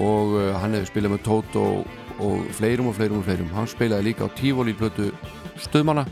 [0.01, 3.53] Og uh, hann hefur spilað með Toto og, og fleirum og fleirum og fleirum.
[3.55, 5.11] Hann spilaði líka á Tífóli blötu
[5.61, 6.07] Stöðmanna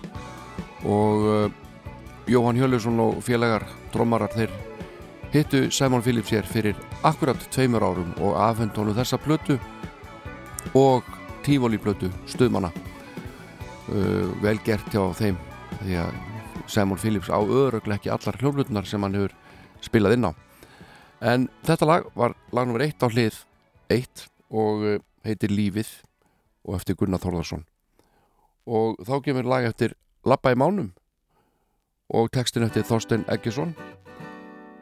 [0.84, 1.50] og uh,
[2.28, 4.52] Jóhann Hjörlusson og félagar trómarar þeir
[5.32, 9.56] hittu Simon Phillips hér fyrir akkurat tveimur árum og afhend honum þessa blötu
[10.76, 11.08] og
[11.46, 12.72] Tífóli blötu Stöðmanna
[13.92, 15.38] uh, vel gert hjá þeim.
[15.82, 16.18] Því að
[16.68, 19.34] Simon Phillips á öðruglega ekki allar hljóflutnar sem hann hefur
[19.84, 20.32] spilað inn á.
[21.18, 22.84] En þetta lag var lag nr.
[22.88, 23.42] 1 á hlið
[23.92, 25.90] 1 og uh, heitir Lífið
[26.68, 27.64] og eftir Gunnar Þórðarsson
[28.68, 29.94] og þá kemur lag eftir
[30.28, 30.90] Lappa í mánum
[32.12, 33.72] og textin eftir Þorstein Eggesson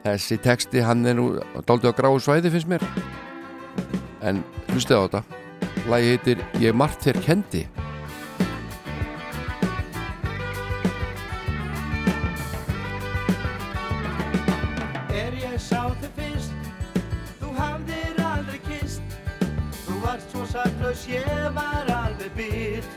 [0.07, 1.27] þessi texti hann er nú
[1.67, 2.85] dálítið á gráu svæði finnst mér.
[4.23, 5.23] En hlustið á þetta.
[5.91, 7.65] Lagi heitir Ég margt þér kendi
[20.87, 22.89] saklaus, ég var alveg bytt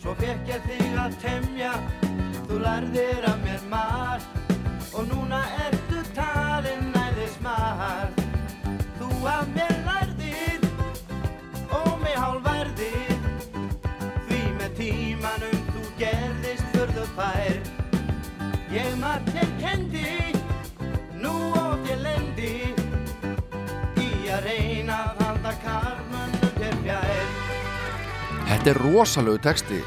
[0.00, 1.72] Svo fekk ég þig að temja,
[2.48, 4.26] þú lærðir af mér margt.
[4.96, 8.22] Og núna ertu talinn næði smart.
[8.98, 10.64] Þú af mér lærðir,
[11.68, 13.20] og mig hálfærðir.
[14.26, 17.62] Því með tímanum þú gerðist furðu fær.
[18.72, 20.18] Ég margt þér kendi,
[21.20, 22.79] nú oft ég lendi
[28.50, 29.80] Þetta er rosalegu texti.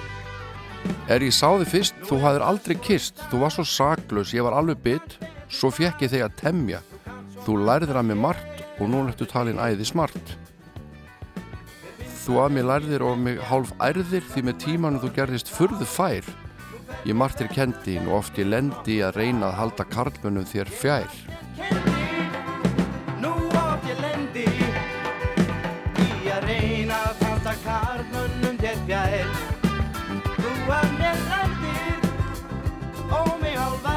[1.11, 4.55] Er ég sá þig fyrst, þú hafðir aldrei kist Þú var svo saklaus, ég var
[4.57, 5.17] alveg bytt
[5.51, 6.79] Svo fekk ég þig að temja.
[7.45, 10.35] Þú lærðir að mér margt Og nú ertu talin æði smart.
[12.23, 16.27] Þú að mér lærðir og mig hálf ærðir Því með tímanum þú gerðist furðu fær.
[17.07, 22.12] Ég margtir kendi og oft ég lendi að reyna að halda karlmönnum þér fjær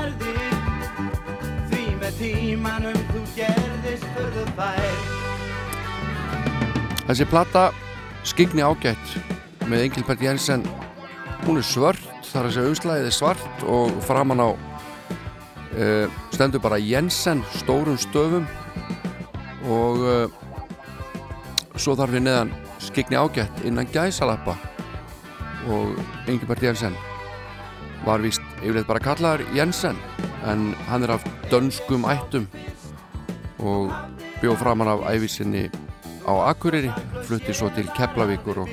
[0.07, 5.01] hálfærðir Því með tímanum þú gerðist furðu fær.
[7.07, 7.65] Þessi plata
[8.27, 9.17] skigni ágætt
[9.67, 10.65] með Engilbert Jensen.
[11.47, 16.81] Hún er svört, þar að segja umslæðið er svart og framan á uh, stendur bara
[16.83, 18.47] Jensen stórum stöfum.
[19.67, 20.27] Og uh,
[21.79, 24.55] svo þarf við neðan skigni ágætt innan gæsalappa.
[25.67, 25.99] Og
[26.31, 26.95] Engilbert Jensen
[28.07, 29.99] var víst yfirleitt bara kallaður Jensen
[30.47, 32.47] en hann er af dönskum ættum
[33.59, 33.93] og
[34.41, 35.67] bjóð framan af æfisinni
[36.27, 36.91] á Akureyri
[37.27, 38.71] flutti svo til Keflavíkur og,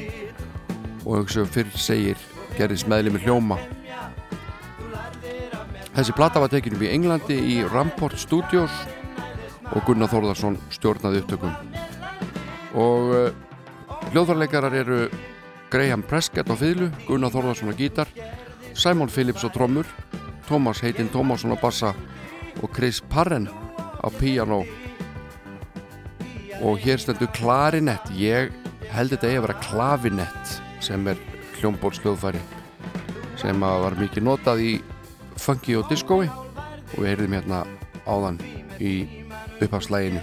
[1.05, 2.19] og eins og fyrr segir
[2.57, 3.57] gerðist meðlimi hljóma.
[5.93, 8.73] Þessi plata var tekin upp í Englandi í Ramport Studios
[9.73, 11.53] og Gunnar Þórðarsson stjórnaði upptökum.
[12.73, 13.27] Og uh,
[14.11, 15.03] hljóðvarleikarar eru
[15.73, 18.09] Graham Prescott á fiðlu, Gunnar Þórðarsson á gítar
[18.73, 19.85] Simon Phillips á trommur
[20.47, 21.93] Thomas Heitin Tómasson á bassa
[22.61, 23.47] og Chris Parren
[24.01, 24.63] á piano
[26.61, 28.09] og hér stendur klarinett.
[28.11, 28.51] Ég
[28.93, 31.19] held þetta að vera klavinett sem er
[31.59, 32.41] hljómbólsljóðfæri
[33.39, 34.73] sem að var mikið notað í
[35.39, 37.63] funky og diskói og við heyrðum hérna
[38.05, 38.39] áðan
[38.83, 38.93] í
[39.63, 40.21] upphafslæginu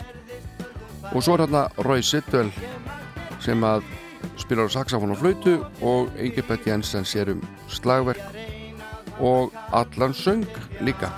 [1.11, 2.53] og svo er hérna Roy Sidwell
[3.43, 3.85] sem að
[4.37, 8.21] spilar á saxofón og flautu og Ingebert Jensen sér um slagverk
[9.21, 10.47] og allan söng
[10.81, 11.11] líka.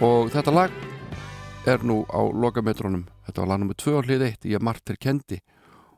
[0.00, 0.70] Og þetta lag
[1.66, 3.74] er nú á lokametrónum þetta var lag nr.
[3.74, 5.40] 2 á hlið 1 í að Martir kendi.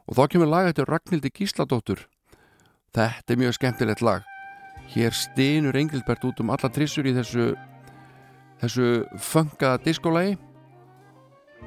[0.07, 2.07] Og þá kemur lag eftir Ragnhildi Gísladóttur.
[2.93, 4.25] Þetta er mjög skemmtilegt lag.
[4.93, 7.53] Hér stynur Engilbert út um alla trissur í þessu
[8.63, 10.37] þessu funkaða diskólagi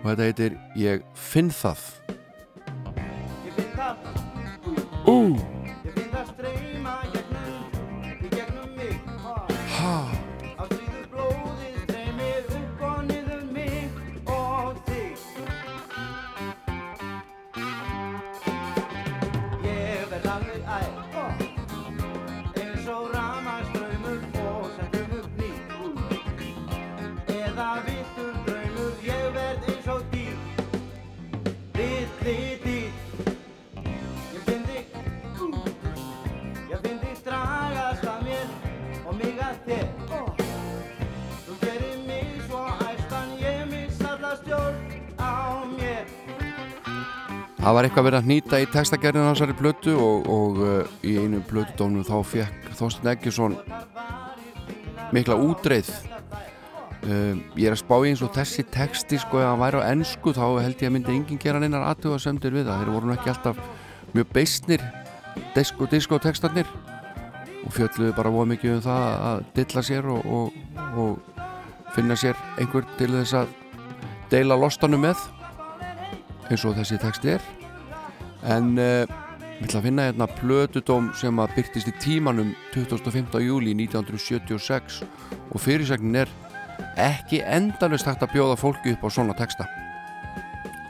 [0.03, 1.82] og þetta heitir Ég finn það
[5.05, 5.55] Ég
[47.66, 51.16] Það var eitthvað verið að hnýta í textagerðinu á þessari plötu og, og uh, í
[51.18, 53.55] einu plötudónum þá fekk Þorstein Eggesson
[55.16, 55.89] mikla útreið.
[57.09, 59.89] Um, ég er að spá í eins og þessi texti sko ef hann væri á
[59.89, 62.84] ennsku þá held ég að myndi enginn gera neinar aðtuga sömdir við það.
[62.84, 63.63] Þeir voru ekki alltaf
[64.13, 64.86] mjög beistnir
[65.57, 66.70] disko, disko textarnir
[67.66, 72.38] og fjölluðu bara voða mikið um það að dilla sér og, og, og finna sér
[72.61, 73.57] einhver til þess að
[74.30, 75.26] deila lostanum með
[76.50, 77.46] eins og þessi texti er
[78.46, 79.06] en uh,
[79.56, 83.39] við ætla að finna hérna plötudóm sem að byrtist í tímanum 25.
[83.41, 85.02] júli 1976
[85.50, 86.34] og fyrirsæknin er
[87.02, 89.68] ekki endalist hægt að bjóða fólki upp á svona texta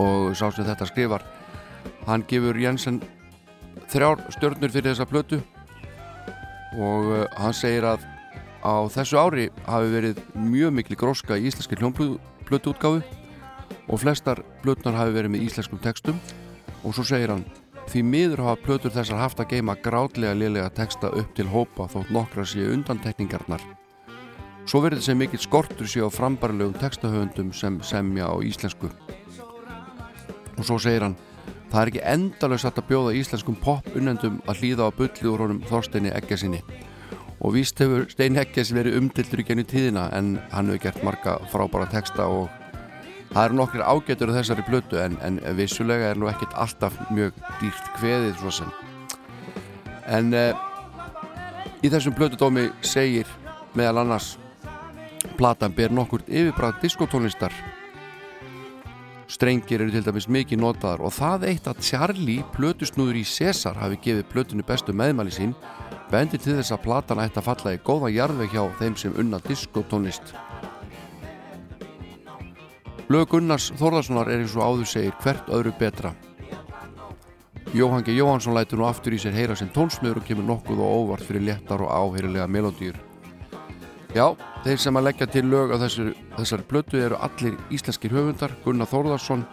[0.02, 1.24] og sá sem þetta skrifar
[2.10, 3.00] hann gefur Jensen
[3.92, 5.40] þrjár stjörnur fyrir þessa plötu
[6.76, 8.04] og uh, hann segir að
[8.66, 13.04] á þessu ári hafi verið mjög miklu gróska í íslenski hljómplötu útgáfu
[13.88, 16.20] og flestar plötunar hafi verið með íslenskum textum.
[16.84, 17.46] Og svo segir hann
[17.90, 22.14] því miður hafa plötur þessar haft að geima grátlega liðlega texta upp til hópa þótt
[22.14, 23.62] nokkra séu undantekningarnar.
[24.66, 28.90] Svo verður þessi mikill skortur séu á frambarlegum textahöfundum sem semja á íslensku.
[30.58, 31.18] Og svo segir hann
[31.70, 35.64] það er ekki endalöst að bjóða íslenskum pop unnendum að hlýða á bulli úr honum
[35.70, 36.62] Þorsteini Eggesinni
[37.46, 41.36] og víst hefur Stein Egges verið umtildur í genið tíðina en hann hefur gert marga
[41.52, 42.48] frábæra texta og
[43.34, 47.38] það eru nokkrir ágætur á þessari blötu en, en vissulega er nú ekkert alltaf mjög
[47.62, 48.74] dýrt kveðið svo sem.
[50.06, 50.52] En uh,
[51.82, 53.30] í þessum blötudómi segir
[53.76, 54.36] meðal annars
[55.40, 57.54] platan ber nokkurt yfirbræð diskotónlistar.
[59.26, 63.98] Strengir eru til dæmis mikið notaðar og það eitt að Charlie, plötusnúður í César hafi
[64.04, 65.56] gefið plötunni bestu meðmæli sín
[66.12, 69.42] bendi til þess að platan ætti að falla í góða jarðveg hjá þeim sem unna
[69.48, 70.36] diskotónlist
[73.10, 76.16] Lög Gunnars Þórðarssonar er eins og áður segir hvert öðru betra.
[77.76, 78.16] Jóhann G.
[78.16, 81.44] Jóhansson lætur nú aftur í sér heyra sem tónsmiður og kemur nokkuð og óvart fyrir
[81.44, 82.96] léttar og áheyrilega melodýr
[84.16, 84.30] Já,
[84.64, 89.44] þeir sem að leggja til lög á þessari, plötu eru allir íslenskir höfundar Gunnar Þórðarsson,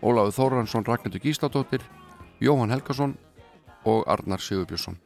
[0.00, 1.84] Ólafur Þóransson Ragnhildur Gísladóttir,
[2.40, 3.18] Jóhann Helgason
[3.84, 4.96] og Arnar Sigurbjörnsson.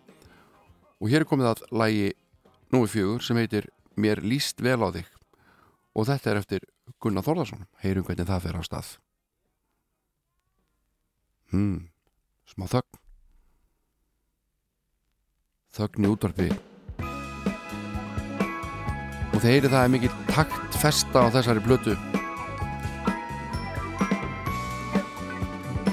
[1.03, 2.13] Og hér er komið að lægi
[2.71, 3.67] núi fjögur sem heitir
[3.99, 5.11] Mér líst vel á þig.
[5.99, 6.69] Og þetta er eftir
[7.03, 8.91] Gunnar Þórðarsson heyrum hvernig það fer á stað.
[11.53, 11.79] Hmm,
[12.49, 13.01] smá þögn.
[15.77, 16.49] Þögn í útvarpi.
[19.33, 21.97] Og þeir eru það er mikið takt festa á þessari blötu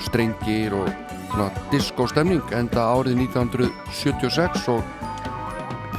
[0.10, 0.90] strengir og
[1.30, 4.82] svona diskostemning enda árið 1976 og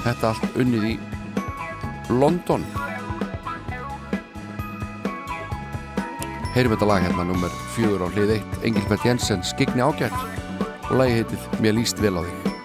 [0.05, 0.95] þetta allt unnið í
[2.11, 2.65] London
[6.55, 10.17] heyrum þetta lag hérna nummer fjögur á hlið 1 Engilbert Jensen skigni ágætt.
[10.91, 12.60] Og lagi heitið Mér líst vel á þig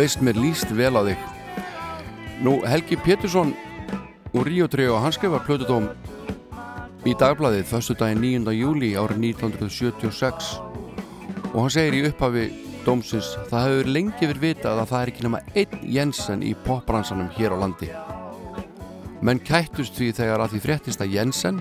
[0.00, 1.24] veist mér líst vel á þig
[2.40, 3.50] Nú Helgi Pétursson
[4.32, 5.90] og Río Trio hann skrifar plötudóm
[7.04, 8.54] í dagbladið föstu daginn 9.
[8.56, 10.48] júli árið 1976
[11.50, 12.46] og hann segir í upphafi
[12.86, 17.28] dómsins það hefur lengi verið vitað að það er ekki nema einn Jensen í popbransanum
[17.36, 17.90] hér á landi
[19.20, 21.60] menn kættust því þegar að því fréttist að Jensen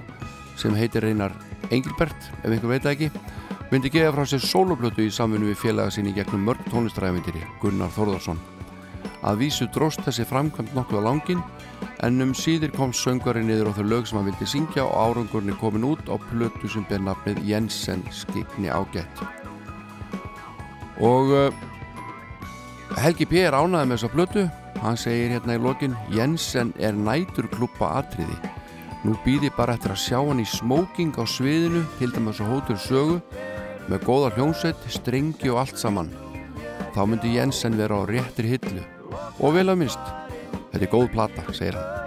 [0.62, 1.36] sem heitir reynar
[1.74, 3.12] Engilbert ef einhver veit ekki
[3.72, 8.40] myndi gefa frá sér soloplötu í samfunnu við félaga sinni gegnum mörg tónlistræðavindiri Gunnar Þórðarsson
[9.22, 11.42] að vísu dróst þessi framkvæmt nokkuð á langin
[12.06, 15.52] en um síðir kom söngari niður á þau lög sem hann vildi syngja og árangurinn
[15.54, 19.24] er komin út á plötu sem ber nafnið Jensen skikni ágætt.
[21.00, 21.52] Og uh,
[23.00, 23.44] Helgi P.
[23.44, 24.46] er ánaði með þessa plötu.
[24.80, 28.40] Hann segir hérna í lokin Jensen er nætur klúpa atriði.
[29.04, 33.20] Nú býði bara eftir að sjá hann í smóking á sviðinu dæmis á hótur sögu
[33.90, 36.12] með góða hljómsveit, strengi og allt saman.
[36.96, 38.84] Þá myndi Jensen vera á réttir hillu.
[39.40, 40.12] Og vel að minnst
[40.72, 41.99] þetta er góð plata, segir hann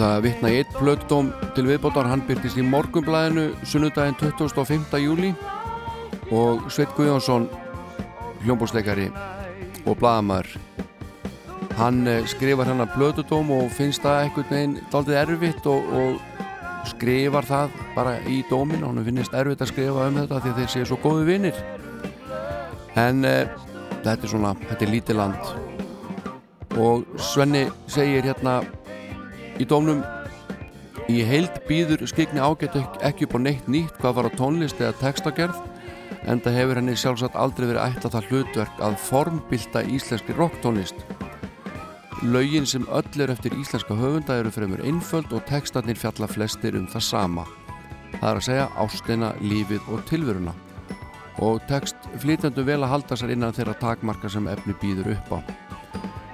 [0.00, 4.96] ætla að vitna í eitt plötdóm til viðbótar, hann byrtist í morgunblæðinu sunnudaginn 25.
[4.96, 5.34] júli
[6.32, 7.44] og Sveit Guðjónsson
[8.46, 9.10] hljómbósleikari
[9.84, 10.54] og blæðamæður
[11.82, 16.88] hann eh, skrifar hann að plötudóm og finnst það einhvern veginn daldið erfitt og, og
[16.94, 20.74] skrifar það bara í dómin og hann finnist erfitt að skrifa um þetta því þeir
[20.78, 21.62] séu svo góðu vinnir
[22.96, 23.36] en e,
[24.00, 25.56] þetta er svona, þetta er lítið land.
[26.80, 28.62] Og Svenni segir hérna
[29.60, 30.02] í dómnum.
[31.10, 34.96] Í heild býður skikni ágætt ekki upp á neitt nýtt hvað var á tónlist eða
[35.00, 35.58] textagerð
[36.28, 41.04] en það hefur henni sjálfsagt aldrei verið ætla það hlutverk að formbylta íslenski rocktónlist.
[42.22, 46.84] Laugin sem öll er eftir íslenska höfunda eru fremur einföld og textarnir fjalla flestir um
[46.92, 47.46] það sama.
[48.18, 50.52] Það er að segja ástina, lífið og tilveruna.
[51.40, 55.38] Og text flytjandu vel að halda sér innan þeirra takmarka sem efni býður upp á.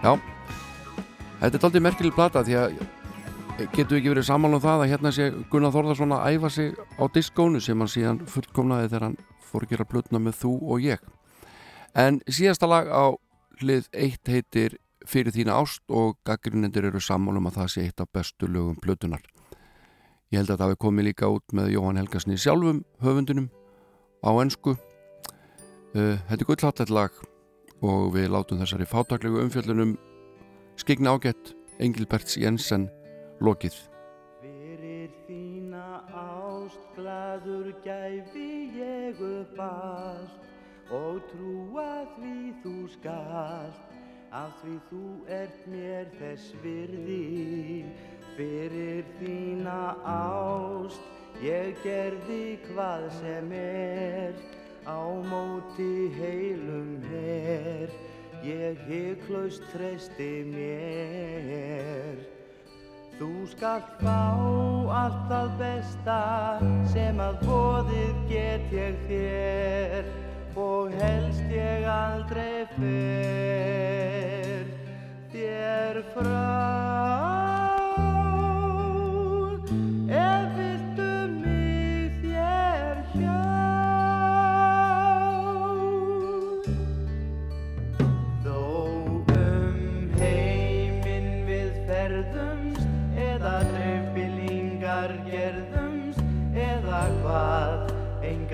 [0.02, 0.12] Já,
[1.38, 2.80] þetta er aldrei merkileg plata því að
[3.56, 6.80] getur við ekki verið saman um það að hérna sé Gunnar Þórðarsson að æfa sig
[7.00, 10.84] á diskónu sem hann síðan fullkomnaði þegar hann fór að gera plötna með þú og
[10.84, 11.06] ég.
[11.96, 13.16] En síðasta lag á
[13.60, 14.76] hlið eitt heitir
[15.06, 18.78] Fyrir þína ást og gaggrinendur eru saman um að það sé eitt af bestu lögum
[18.82, 19.22] plötunar
[20.32, 23.46] ég held að það hefði komið líka út með Jóhann Helgarsni sjálfum höfundunum
[24.26, 27.20] á ennsku uh, þetta er gullhattet lag
[27.86, 29.94] og við látum þessari fátaklegu umfjöllunum
[30.80, 32.88] skigna ágætt Engilberts Jensen
[33.40, 33.76] lokið.
[34.40, 43.82] Fyrir þína ást gladur gæfi ég upp allt og trúa því þú skalt.
[44.36, 45.02] Af því þú
[45.32, 47.84] ert mér þess virði.
[48.36, 54.36] Fyrir þína ást ég gerði hvað sem er.
[54.86, 57.90] Á móti heilum her
[58.46, 62.35] ég hygglaust treysti mér
[63.16, 64.16] Þú skalt fá
[64.92, 66.16] allt það besta
[66.92, 70.10] sem að bóðið get ég þér
[70.60, 74.68] og helst ég aldrei fer
[75.32, 76.66] þér frá.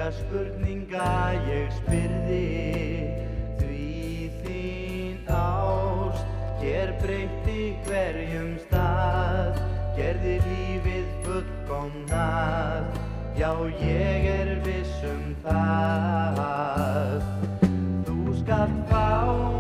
[0.03, 1.11] Enga spurninga
[1.47, 2.39] ég spyrði
[3.61, 6.27] því þín ást.
[6.59, 9.63] Hér breytti hverjum stað
[9.95, 12.99] gerði lífið fullkomnað.
[13.39, 17.23] Já ég er viss um það.
[18.09, 19.52] Þú skalt fá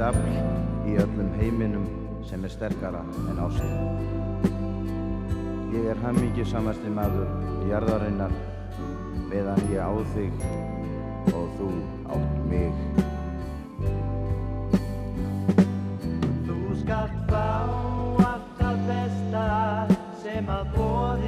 [0.00, 1.84] neitt afl í öllum heiminum
[2.24, 3.74] sem er sterkara en ástin.
[5.74, 7.28] Ég er hammingjusamasti maður
[7.68, 8.32] jarðarinnar
[9.28, 10.32] meðan ég á þig
[11.36, 11.68] og þú
[12.16, 12.72] átt mig.
[16.48, 17.46] Þú skalt fá
[18.24, 19.46] allt það besta
[20.24, 21.19] sem að bóðið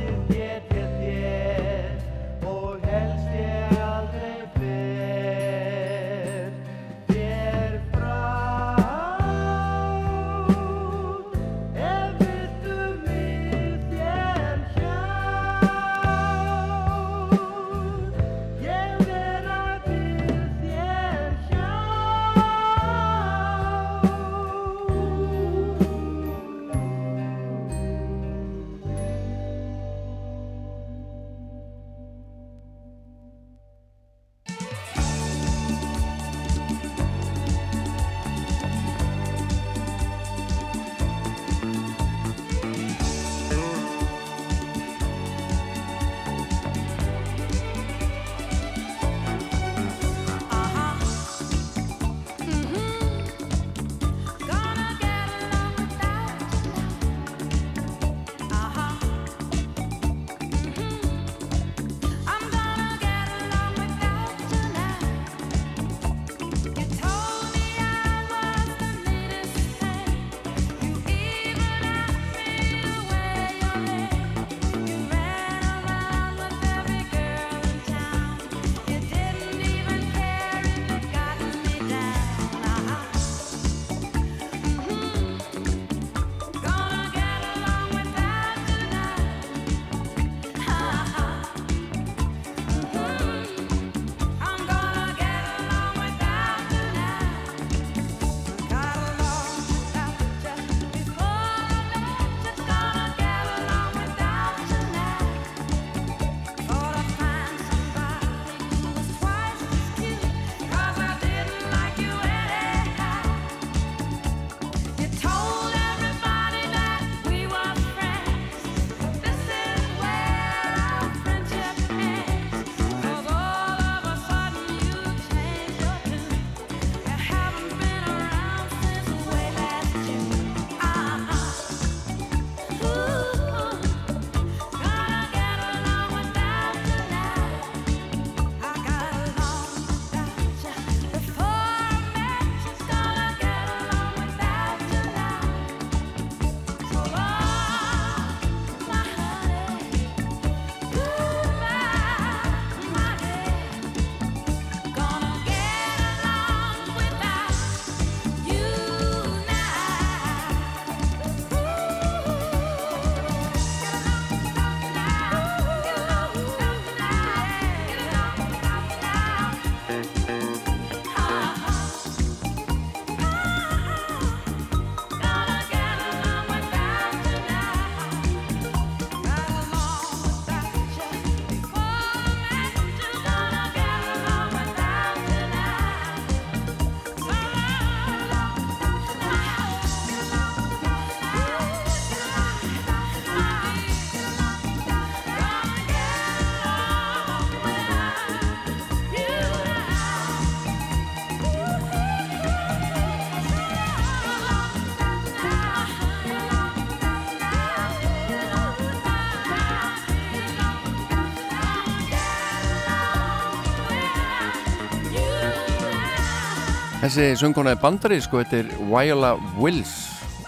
[217.03, 219.91] Þessi söngkona er bandarísk og þetta er Viola Wills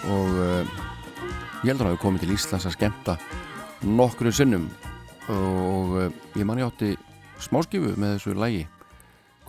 [0.07, 0.69] og uh,
[1.65, 3.15] ég heldur að hafa komið til Íslands að skemmta
[3.83, 4.69] nokkru sinnum
[5.33, 6.05] og uh,
[6.39, 6.93] ég man ég átti
[7.43, 8.63] smáskifu með þessu lægi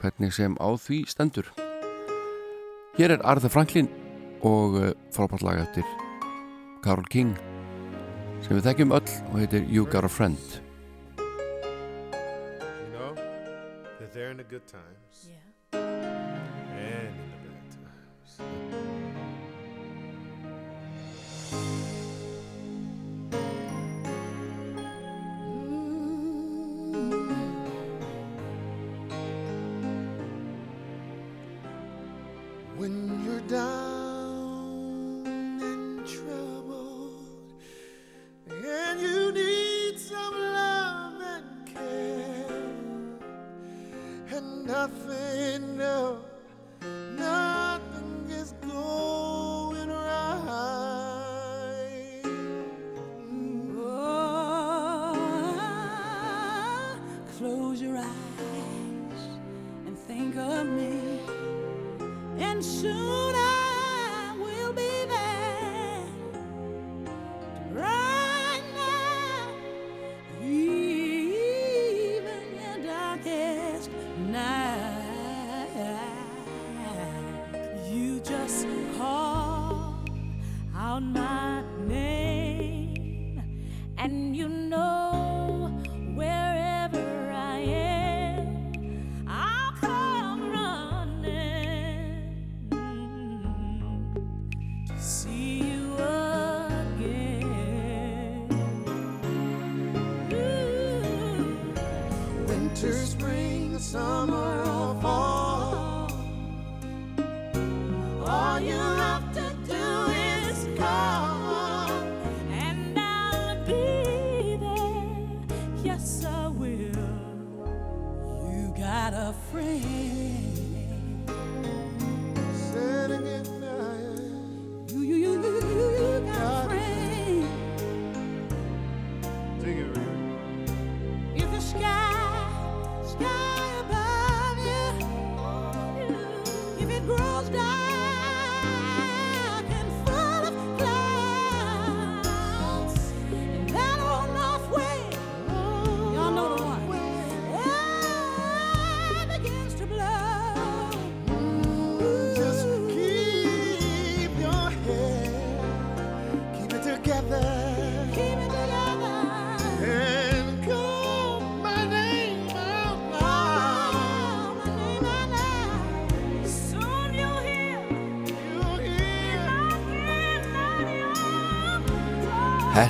[0.01, 1.53] hvernig sem á því stendur
[2.99, 3.87] Hér er Arthur Franklin
[4.43, 5.87] og uh, frábært lag eftir
[6.83, 7.39] Carole King
[8.43, 10.43] sem við þekkjum öll og heitir You Got a Friend
[11.23, 13.15] You know,
[13.95, 14.96] they're there in the good times.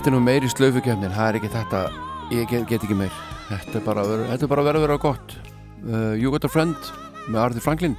[0.07, 1.78] Er nú meiri slöfukefnin, það er ekki þetta
[2.31, 3.15] ég get, get ekki meir.
[3.49, 4.05] Þetta er bara
[4.37, 5.33] er bara að vera gott.
[5.83, 6.91] Uh, You Got a Friend
[7.27, 7.97] með Arthur Franklin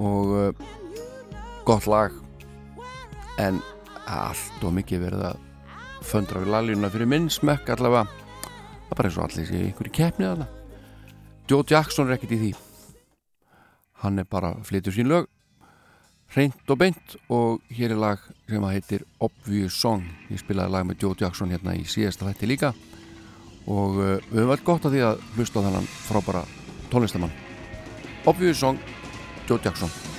[0.00, 0.62] og uh,
[1.68, 2.14] gott lag.
[3.36, 3.60] En
[4.08, 5.44] allt og mikið verið að
[6.08, 8.06] föndra við laljuna fyrir minn smekk allavega.
[8.08, 9.94] Það er bara eins og allir í einhverju
[10.32, 10.48] þarna.
[11.52, 12.54] Joe Jackson er ekkert í því.
[14.06, 15.28] Hann er bara að flytja sín lög
[16.34, 20.04] hreint og beint og hér er lag sem að heitir Obvious Song.
[20.30, 22.74] Ég spilaði lag með Joe Jackson hérna í síðasta þætti líka
[23.70, 26.44] og uh, við höfum vel gott að því að hlusta á þennan frábara
[26.92, 27.34] tónlistamann
[28.30, 28.80] Obvious Song,
[29.48, 30.09] Joe Jackson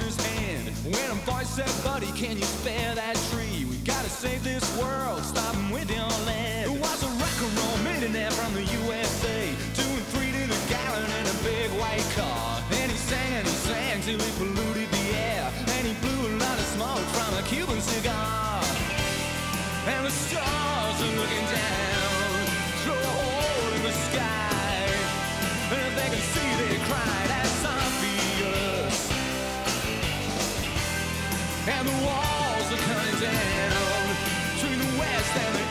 [0.00, 0.68] his hand.
[0.84, 3.64] When a voice said, Buddy, can you spare that tree?
[3.64, 6.72] We gotta save this world, starting with your land.
[6.72, 9.40] It was a rock roll millionaire from the USA,
[9.74, 12.62] doing three to the gallon in a big white car.
[12.80, 15.52] And he sang and he sang till he polluted the air.
[15.78, 18.62] And he blew a lot of smoke from a Cuban cigar.
[19.86, 22.46] And the stars are looking down
[22.82, 24.43] through a hole in the sky.
[35.34, 35.63] The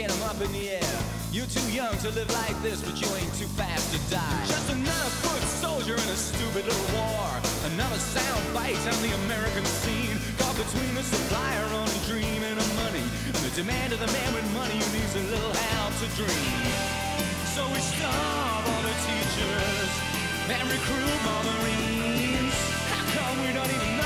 [0.00, 0.96] get him up in the air.
[1.28, 4.44] You're too young to live like this, but you ain't too fast to die.
[4.48, 7.28] Just another foot soldier in a stupid little war.
[7.76, 10.16] Another sound bite on the American scene.
[10.40, 13.04] Caught between the supplier on a dream and a money.
[13.28, 16.64] And the demand of the man with money who needs a little help to dream.
[17.52, 19.90] So we starve all the teachers
[20.48, 22.56] and recruit Marines.
[22.88, 23.99] How come we don't even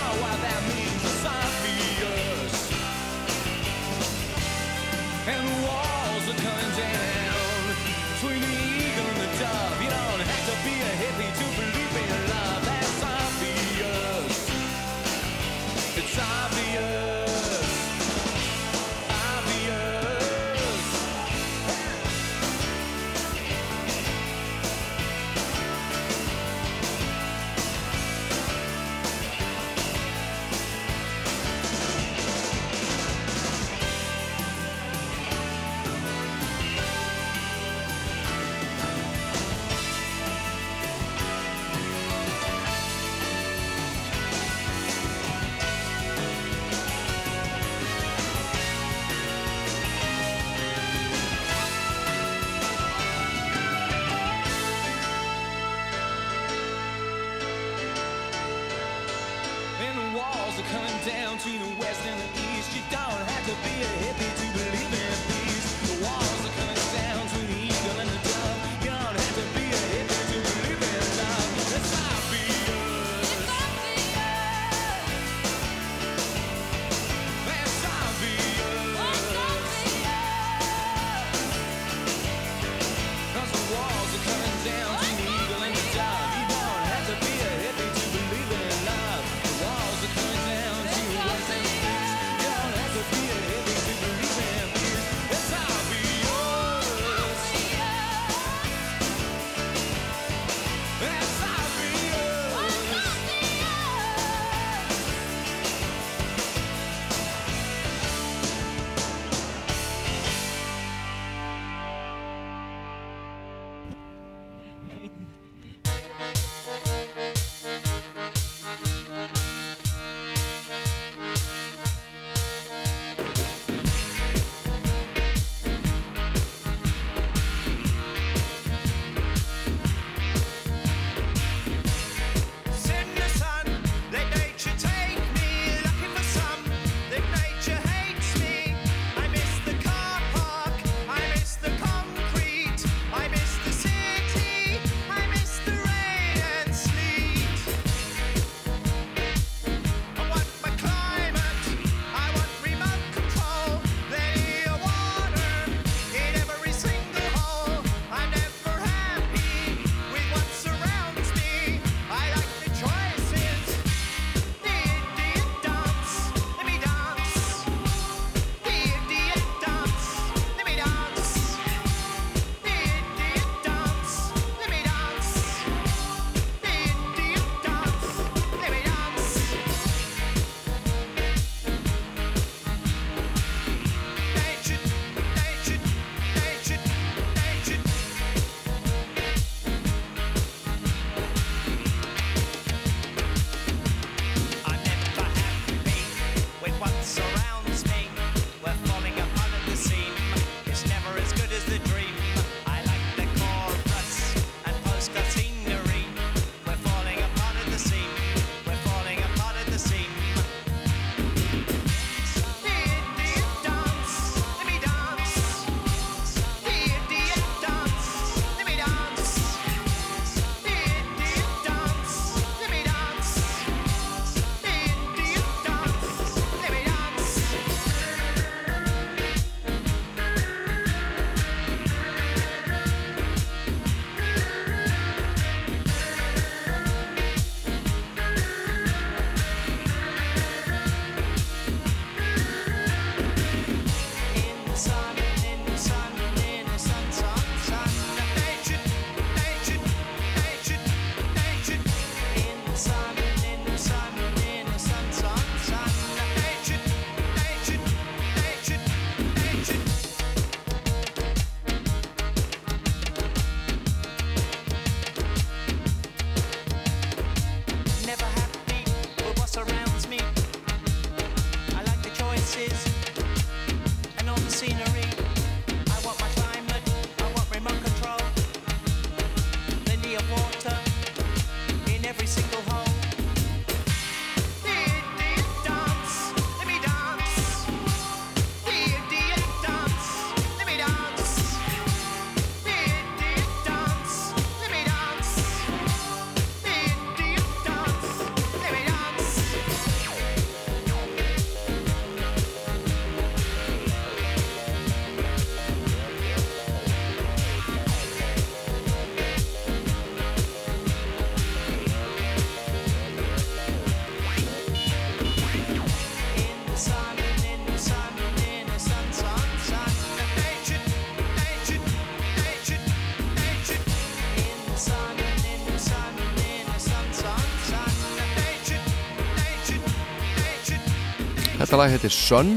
[331.74, 332.51] Þetta lag heitir Sun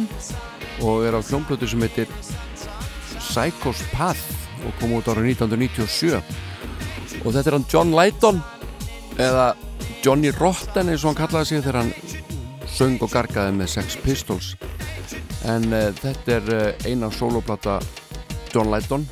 [0.85, 2.11] og er á hljómblötu sem heitir
[3.17, 4.21] Psychos Path
[4.61, 6.19] og kom út ára 1997
[7.23, 8.43] og þetta er hann John Lydon
[9.17, 9.47] eða
[10.05, 11.91] Johnny Rotten eins og hann kallaði sig þegar hann
[12.75, 14.53] söng og gargaði með Sex Pistols.
[15.49, 17.81] En uh, þetta er eh, uh, eina soloplata
[18.53, 19.09] John Lydon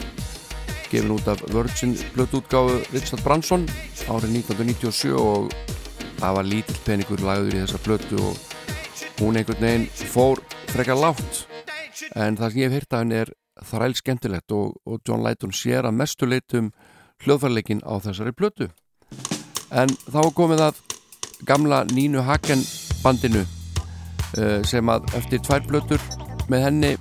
[0.91, 3.65] gefin út af Virgin blötuutgáðu Richard Branson
[4.06, 5.49] árið 1997 og
[6.22, 8.52] það var lítill peningur lagður í þessa blötu og
[9.20, 10.42] hún einhvern veginn fór
[10.74, 11.46] frekar látt
[12.16, 13.32] en það sem ég hef hýrt að henni er
[13.64, 16.72] þræl skemmtilegt og, og John Lydon sér að mestu leitum
[17.24, 18.68] hljóðfærleikin á þessari plötu.
[19.72, 20.82] En þá komið að
[21.48, 22.62] gamla Nínu Hagen
[23.04, 26.04] bandinu uh, sem að eftir tvær plötur
[26.52, 26.92] með henni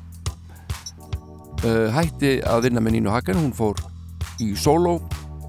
[1.67, 3.43] uh, hætti að vinna með Nínu Hagen.
[3.43, 3.83] Hún fór
[4.43, 5.01] í solo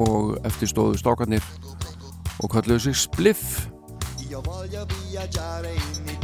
[0.01, 1.45] og eftir stóðu stákarnir
[2.41, 3.69] og kalluðu sig Spliff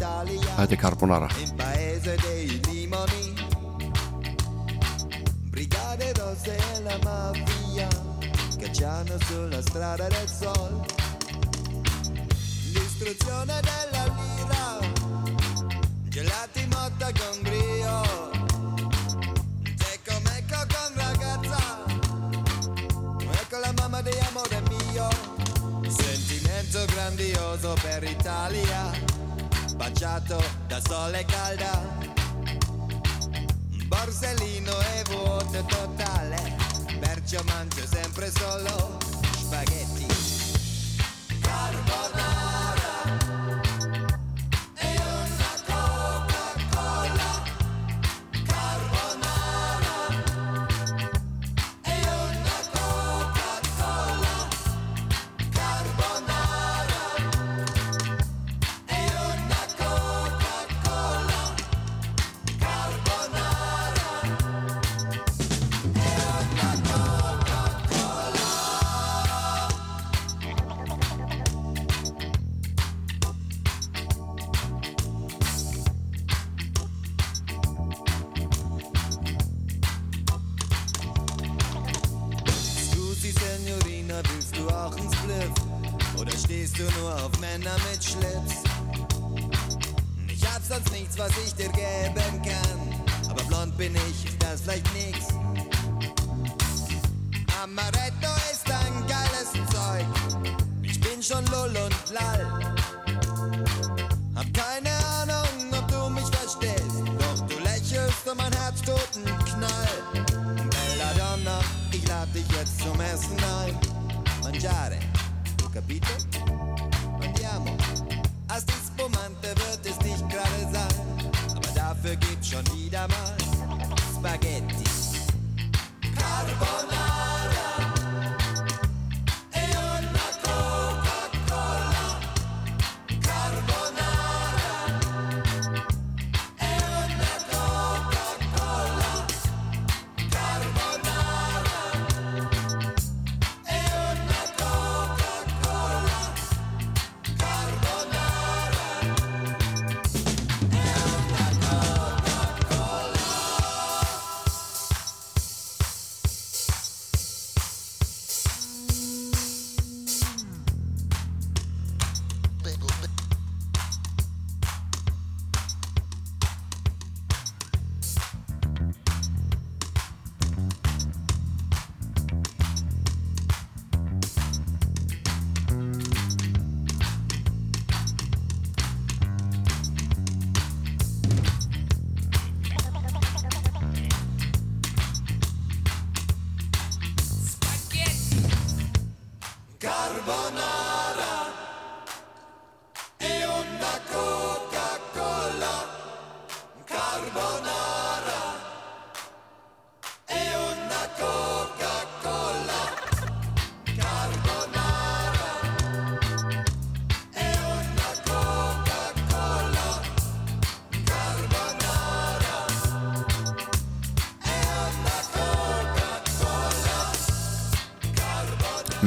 [0.02, 1.28] In Þetta er Carbonara.
[1.38, 3.34] Il paese dei limoni.
[5.52, 7.88] Brigate rosse e la mafia
[8.58, 10.84] Cacciano sulla strada del sol.
[12.74, 14.80] L'istruzione della lira.
[16.10, 18.30] Gelati motta con brio
[20.24, 21.86] mecco con ragazza.
[23.40, 25.08] Ecco la mamma di amore mio.
[25.88, 29.11] Sentimento grandioso per Italia
[29.82, 31.82] Baciato da sole calda.
[33.88, 36.56] Borsellino e vuoto totale
[37.00, 39.00] Perciò mangio sempre solo
[39.40, 40.06] spaghetti.
[41.42, 42.41] Carbonara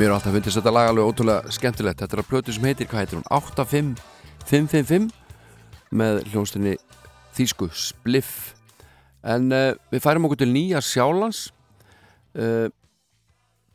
[0.05, 2.03] Mér er alltaf fundist þetta lag alveg ótrúlega skemmtilegt.
[2.03, 3.23] Þetta er að plötu sem heitir, hvað heitir hún?
[3.33, 5.07] 85555
[5.97, 6.75] með hljónstinni
[7.33, 8.51] Þýsku Spliff.
[9.25, 11.47] En uh, við færum okkur til nýja sjálans
[12.37, 12.69] uh,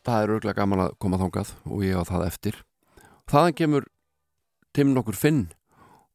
[0.06, 2.62] Það er örgulega gaman að koma þangað og ég á það eftir.
[3.34, 3.90] Þaðan kemur
[4.78, 5.42] Tim nokkur Finn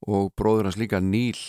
[0.06, 1.42] og bróður hans líka Níl.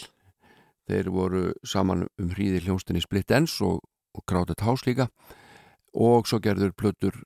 [0.90, 3.86] Þeir voru saman um hríði hljónstinni Split Ends og,
[4.18, 5.12] og Crowded House líka.
[5.94, 7.22] Og svo gerður plötur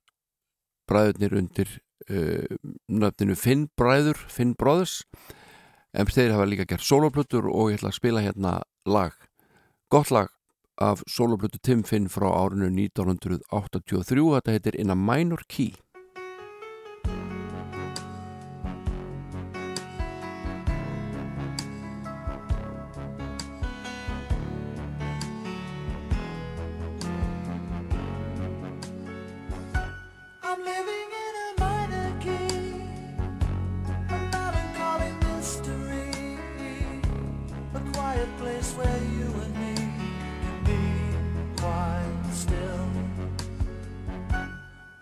[0.89, 1.75] bræðurnir undir
[2.09, 2.57] uh,
[2.89, 5.03] nöfninu Finn bræður, Finn Brothers
[5.93, 9.15] en þeir hafa líka gert soloplötur og ég ætla að spila hérna lag.
[9.89, 10.29] Gott lag
[10.79, 15.73] af soloplötu Tim Finn frá árinu 1983 þetta heitir In a Minor Key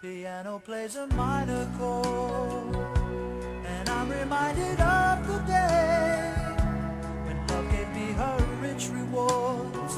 [0.07, 2.75] piano plays a minor chord
[3.65, 6.33] And I'm reminded of the day
[7.25, 9.97] When love gave me her rich rewards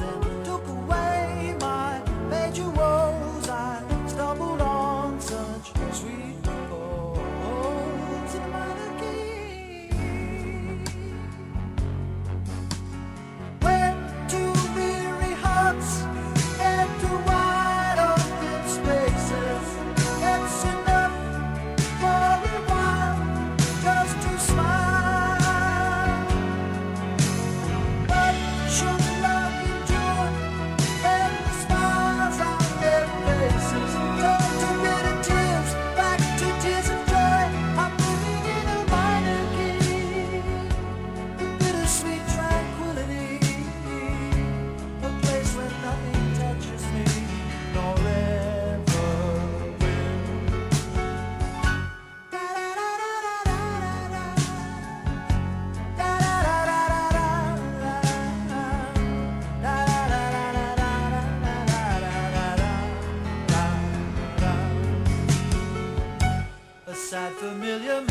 [67.40, 68.09] familiar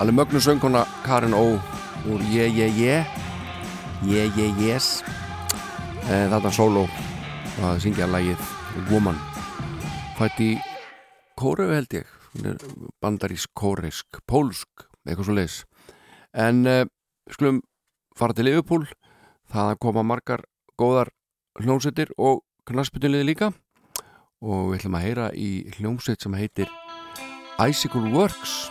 [0.00, 1.60] alveg mögnu söngkona Karin Ó
[2.08, 3.06] úr Je Je Je
[4.02, 5.02] Je Je Yes.
[6.08, 6.86] E, þarna sóló
[7.60, 8.40] að syngja lagið
[8.88, 9.18] Woman.
[10.16, 10.50] Fætt í
[11.36, 12.08] Kóru held ég.
[12.44, 12.56] Er
[13.02, 15.64] bandarísk, kóreisk, pólsk eitthvað svo leis
[16.32, 16.84] en e,
[17.30, 17.60] skulum
[18.16, 18.86] fara til Liverpool.
[19.50, 20.44] Það koma margar
[20.78, 21.10] góðar
[21.60, 23.52] hljómsveitir og knarsbytunliði líka.
[24.40, 26.70] Og við ætlum að heyra í hljómsveit sem heitir
[27.60, 28.70] Icicle Works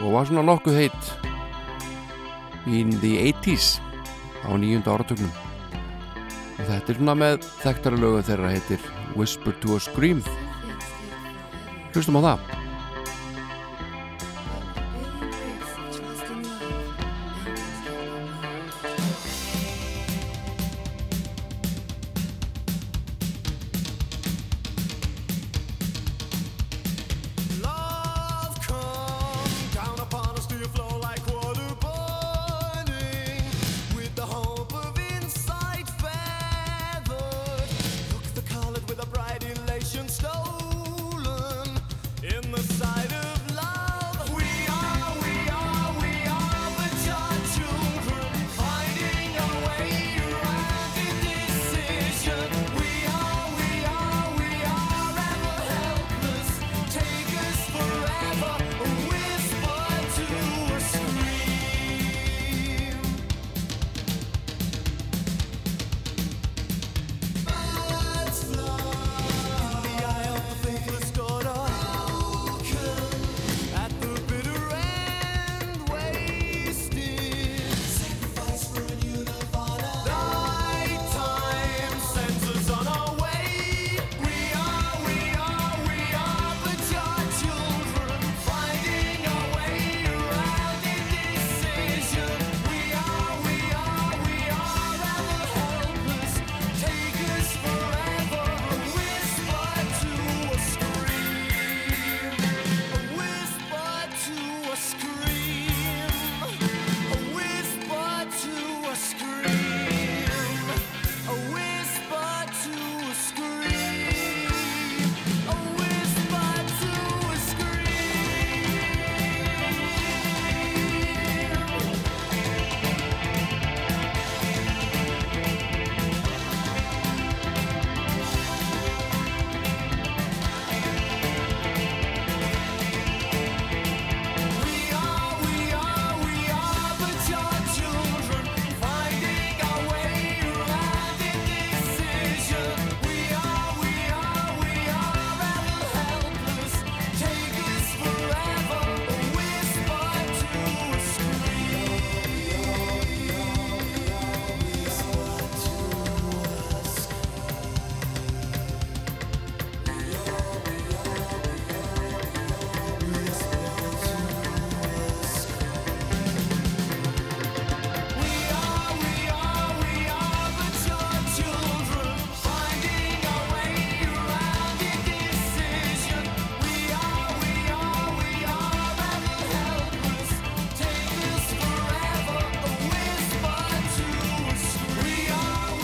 [0.00, 1.12] og var svona nokkuð heitt
[2.70, 3.76] in the 80s
[4.46, 5.32] á nýjunda áratögnum
[6.62, 10.22] og þetta er svona með þekktara lögum þeirra heitir Whisper to a Scream.
[11.92, 12.61] Hlustum á það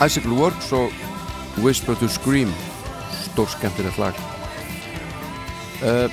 [0.08, 0.92] Icicle Works og
[1.60, 2.48] Whisper to Scream
[3.12, 4.16] stór skemmtilegt lag.
[5.84, 6.08] Uh,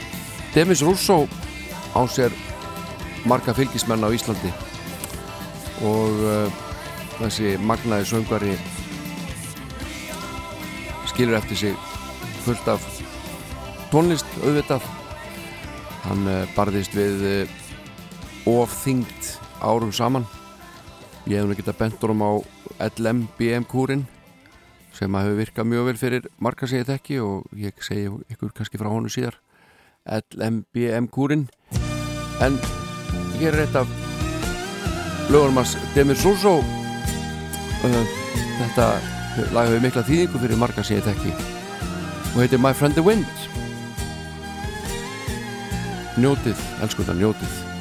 [0.52, 1.30] Demis Russo
[1.96, 2.34] á sér
[3.24, 4.52] marga fylgismenn á Íslandi
[5.80, 6.52] og uh,
[7.22, 8.58] þessi magnaði söngvari
[11.14, 11.80] skilur eftir sig
[12.44, 12.84] fullt af
[13.94, 14.84] tónlist auðvitað.
[16.04, 17.48] Hann uh, barðist við
[18.44, 19.32] ofþyngd
[19.64, 20.28] árum saman.
[21.32, 22.32] Ég hef nú getað bent honum á
[22.80, 24.06] LMBM kúrin
[24.96, 28.80] sem að hefur virkað mjög vel fyrir marga segið þekki og ég segi ykkur kannski
[28.80, 29.38] frá honum síðar.
[30.06, 31.48] LMBM kúrin
[32.44, 32.58] en
[33.40, 33.80] hér er
[35.32, 38.02] lögurum að Demir Soso uh,
[38.62, 38.90] þetta
[39.56, 41.36] lag hefur mikla þýðingu fyrir marga segið þekki
[42.36, 43.46] og heitir My Friend the Wind.
[46.16, 47.75] Njótið, elskuðan njótið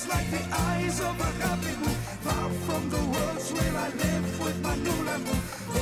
[0.00, 1.96] days like the eyes of Agape Moon.
[2.24, 5.42] Far from the worlds where I live with Manula Moon.
[5.74, 5.80] Oh,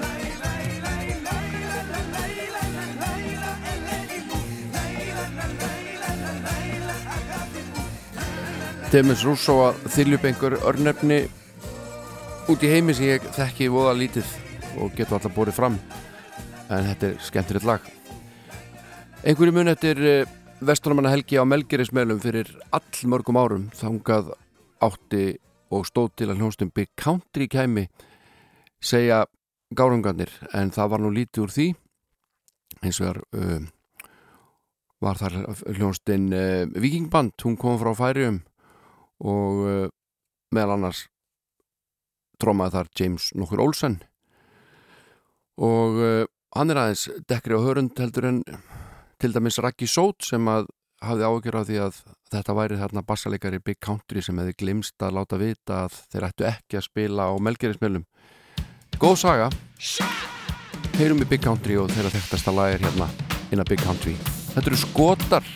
[0.00, 4.46] lay, lay, lay, lay, la, la, lay, la, la, lay, la, Eleni Moon.
[4.76, 7.90] Lay, la, la, lay, la, la, lay, la, Agape Moon.
[8.90, 11.20] Demis Russo að þylja upp einhver örnefni
[12.52, 14.28] út í heimi sem ég þekki voða lítið
[14.80, 15.76] og getur alltaf borið fram
[16.72, 17.84] en þetta er skemmtilegt lag
[19.22, 20.00] einhverju mun eftir
[20.62, 24.32] vestunumanna helgi á Melgerismelum fyrir all mörgum árum þangað
[24.82, 25.24] átti
[25.74, 27.88] og stóð til að hljónstum Big Country kæmi
[28.82, 29.24] segja
[29.74, 31.66] gárungarnir en það var nú lítið úr því.
[32.82, 33.64] Eins og er uh,
[35.02, 35.38] var þar
[35.74, 38.42] hljónstinn uh, Vikingband, hún kom frá Færium
[39.22, 39.88] og uh,
[40.54, 41.06] meðal annars
[42.42, 44.00] trómaði þar James nokkur Olsen.
[45.62, 45.98] Og
[46.56, 48.38] hann er aðeins dekkri á hörund heldur en
[49.22, 50.64] til dæmis Raggi Sót sem að
[51.02, 51.98] hafði ágjör af því að
[52.32, 56.46] þetta væri þarna bassaleikari Big Country sem hefði glimst að láta vita að þeir ættu
[56.48, 58.06] ekki að spila á melgerismjölum
[59.02, 59.46] Góð saga.
[60.98, 63.08] Heyrum í Big Country og þeirra þekktasta lag er hérna
[63.50, 64.16] inn að Big Country.
[64.52, 65.48] Þetta eru skotar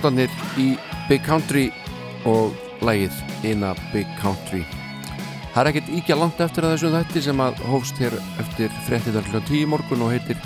[0.00, 0.78] Skotanir í
[1.10, 1.66] Big Country
[2.24, 4.62] og lægið Inna Big Country
[5.52, 9.28] Það er ekkert íkja langt eftir að þessum þætti sem að hófst hér eftir frettindar
[9.28, 9.42] kl.
[9.44, 10.40] 10 morgun og heitir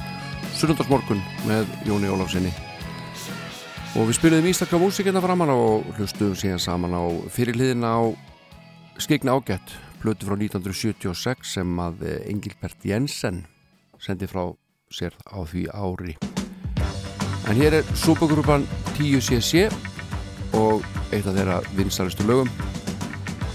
[0.59, 2.51] Sunnundarsmorgun með Jóni Ólafsinni
[3.94, 8.02] og við spilum ístakka músikina framann og hlustum síðan saman á fyrirliðina á
[8.98, 13.44] Skegna ágætt blötu frá 1976 sem að eh, Engilbert Jensen
[14.02, 14.48] sendi frá
[14.90, 16.18] sér á því ári
[17.49, 18.66] En hér er súpagrúpan
[18.97, 19.69] 10cc
[20.57, 22.51] og eitt af þeirra vinstalistu lögum.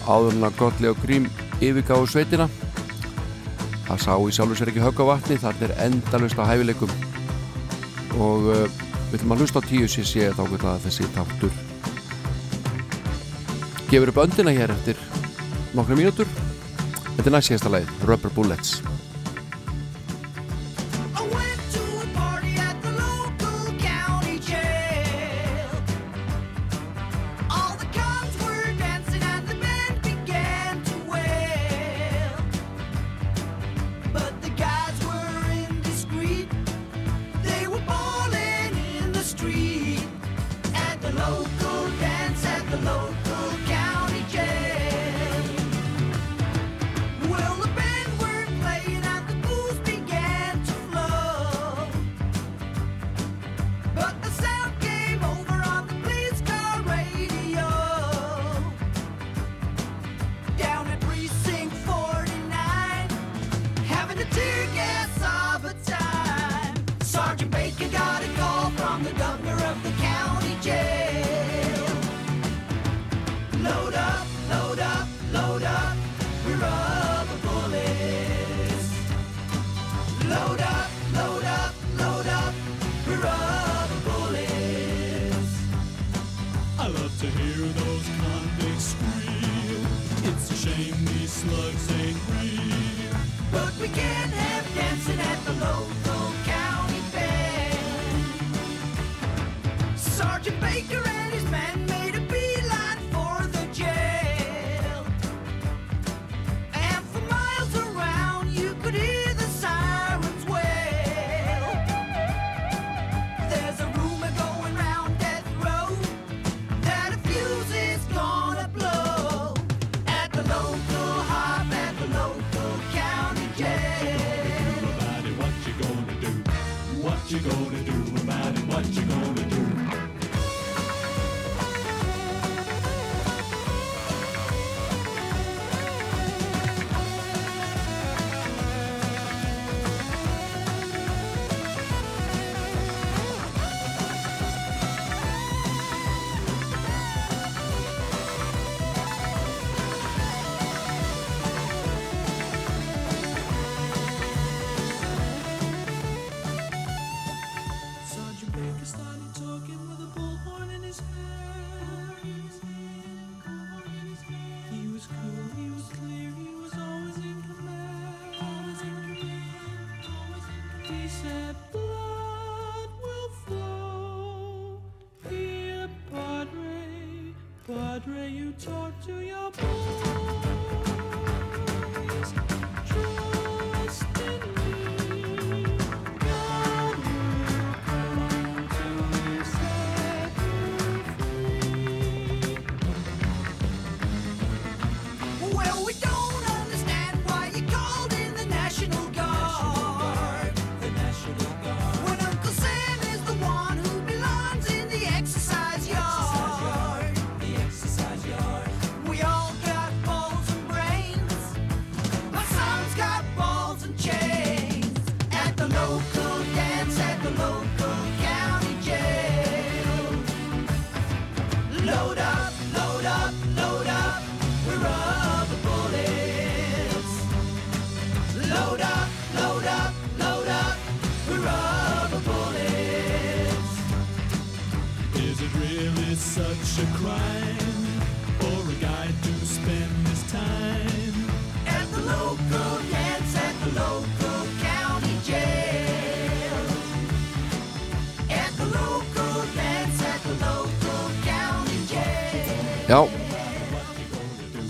[0.06, 1.30] Áðurna gotli og grím
[1.60, 2.50] yfirgáðu sveitina
[3.90, 6.94] það sá í sjálfur sér ekki högg á vatni þannig er endalust á hæfileikum.
[8.22, 8.68] Og uh,
[9.10, 11.58] við viljum að hlusta á 10cc þá getur það þessi tátur
[13.90, 15.00] gefur upp öndina hér eftir
[15.74, 16.30] nokkru mínútur.
[17.16, 18.76] Þetta er næst síðasta leið Rubber Bullets.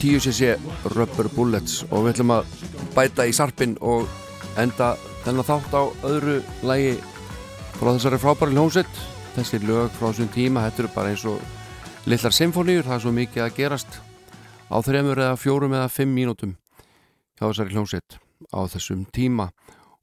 [0.10, 0.58] 10cc
[0.96, 2.54] Rubber Bullets og við ætlum að
[2.96, 4.10] bæta í sarpin og
[4.58, 6.96] enda þennan þátt á öðru lægi
[7.78, 9.02] frá þessari frábæri hljómsett
[9.36, 13.14] þessi lög frá þessum tíma þetta eru bara eins og lillar symfóníur það er svo
[13.14, 14.00] mikið að gerast
[14.74, 16.56] á þremur eða fjórum eða fimm mínútum
[17.38, 18.18] hjá þessari hljómsett
[18.50, 19.50] á þessum tíma.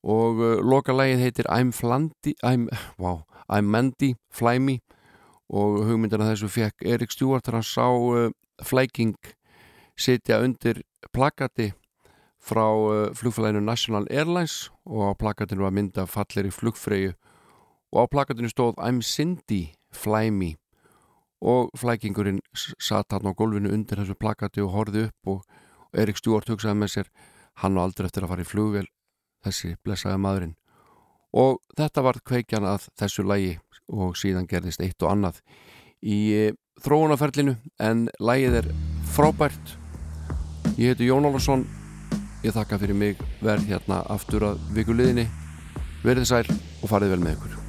[0.06, 2.68] Og uh, loka lægið heitir I'm Flandi I'm,
[2.98, 4.78] wow, I'm Mandy Fly Me
[5.50, 8.30] og hugmyndina þessu fekk Erik Stewart þegar hann sá uh,
[8.62, 9.16] Flæking
[9.96, 10.82] sitja undir
[11.12, 11.72] plakati
[12.46, 17.14] frá uh, flugfélaginu National Airlines og á plakatinu var mynda fallir í flugfreyju
[17.92, 20.56] og á plakatinu stóð I'm Cindy, fly me.
[21.40, 25.42] Og flækingurinn satt hann á gólfinu undir þessu plakati og horfið upp og,
[25.92, 27.10] og Erik Stewart hugsaði með sér
[27.62, 28.86] hann var aldrei eftir að fara í flugvél
[29.44, 30.56] þessi blessaði maðurinn.
[31.36, 33.56] Og þetta var kveikjan að þessu lægi
[33.92, 35.42] og síðan gerðist eitt og annað
[36.02, 36.46] í e,
[36.82, 38.70] þróunaferlinu en lægið er
[39.12, 39.76] frábært
[40.76, 41.66] ég heiti Jón Ólarsson
[42.44, 43.22] ég þakka fyrir mig.
[43.42, 45.28] Verð hérna aftur að vikuliðinni
[46.04, 47.65] verðið sæl og farið vel með ykkur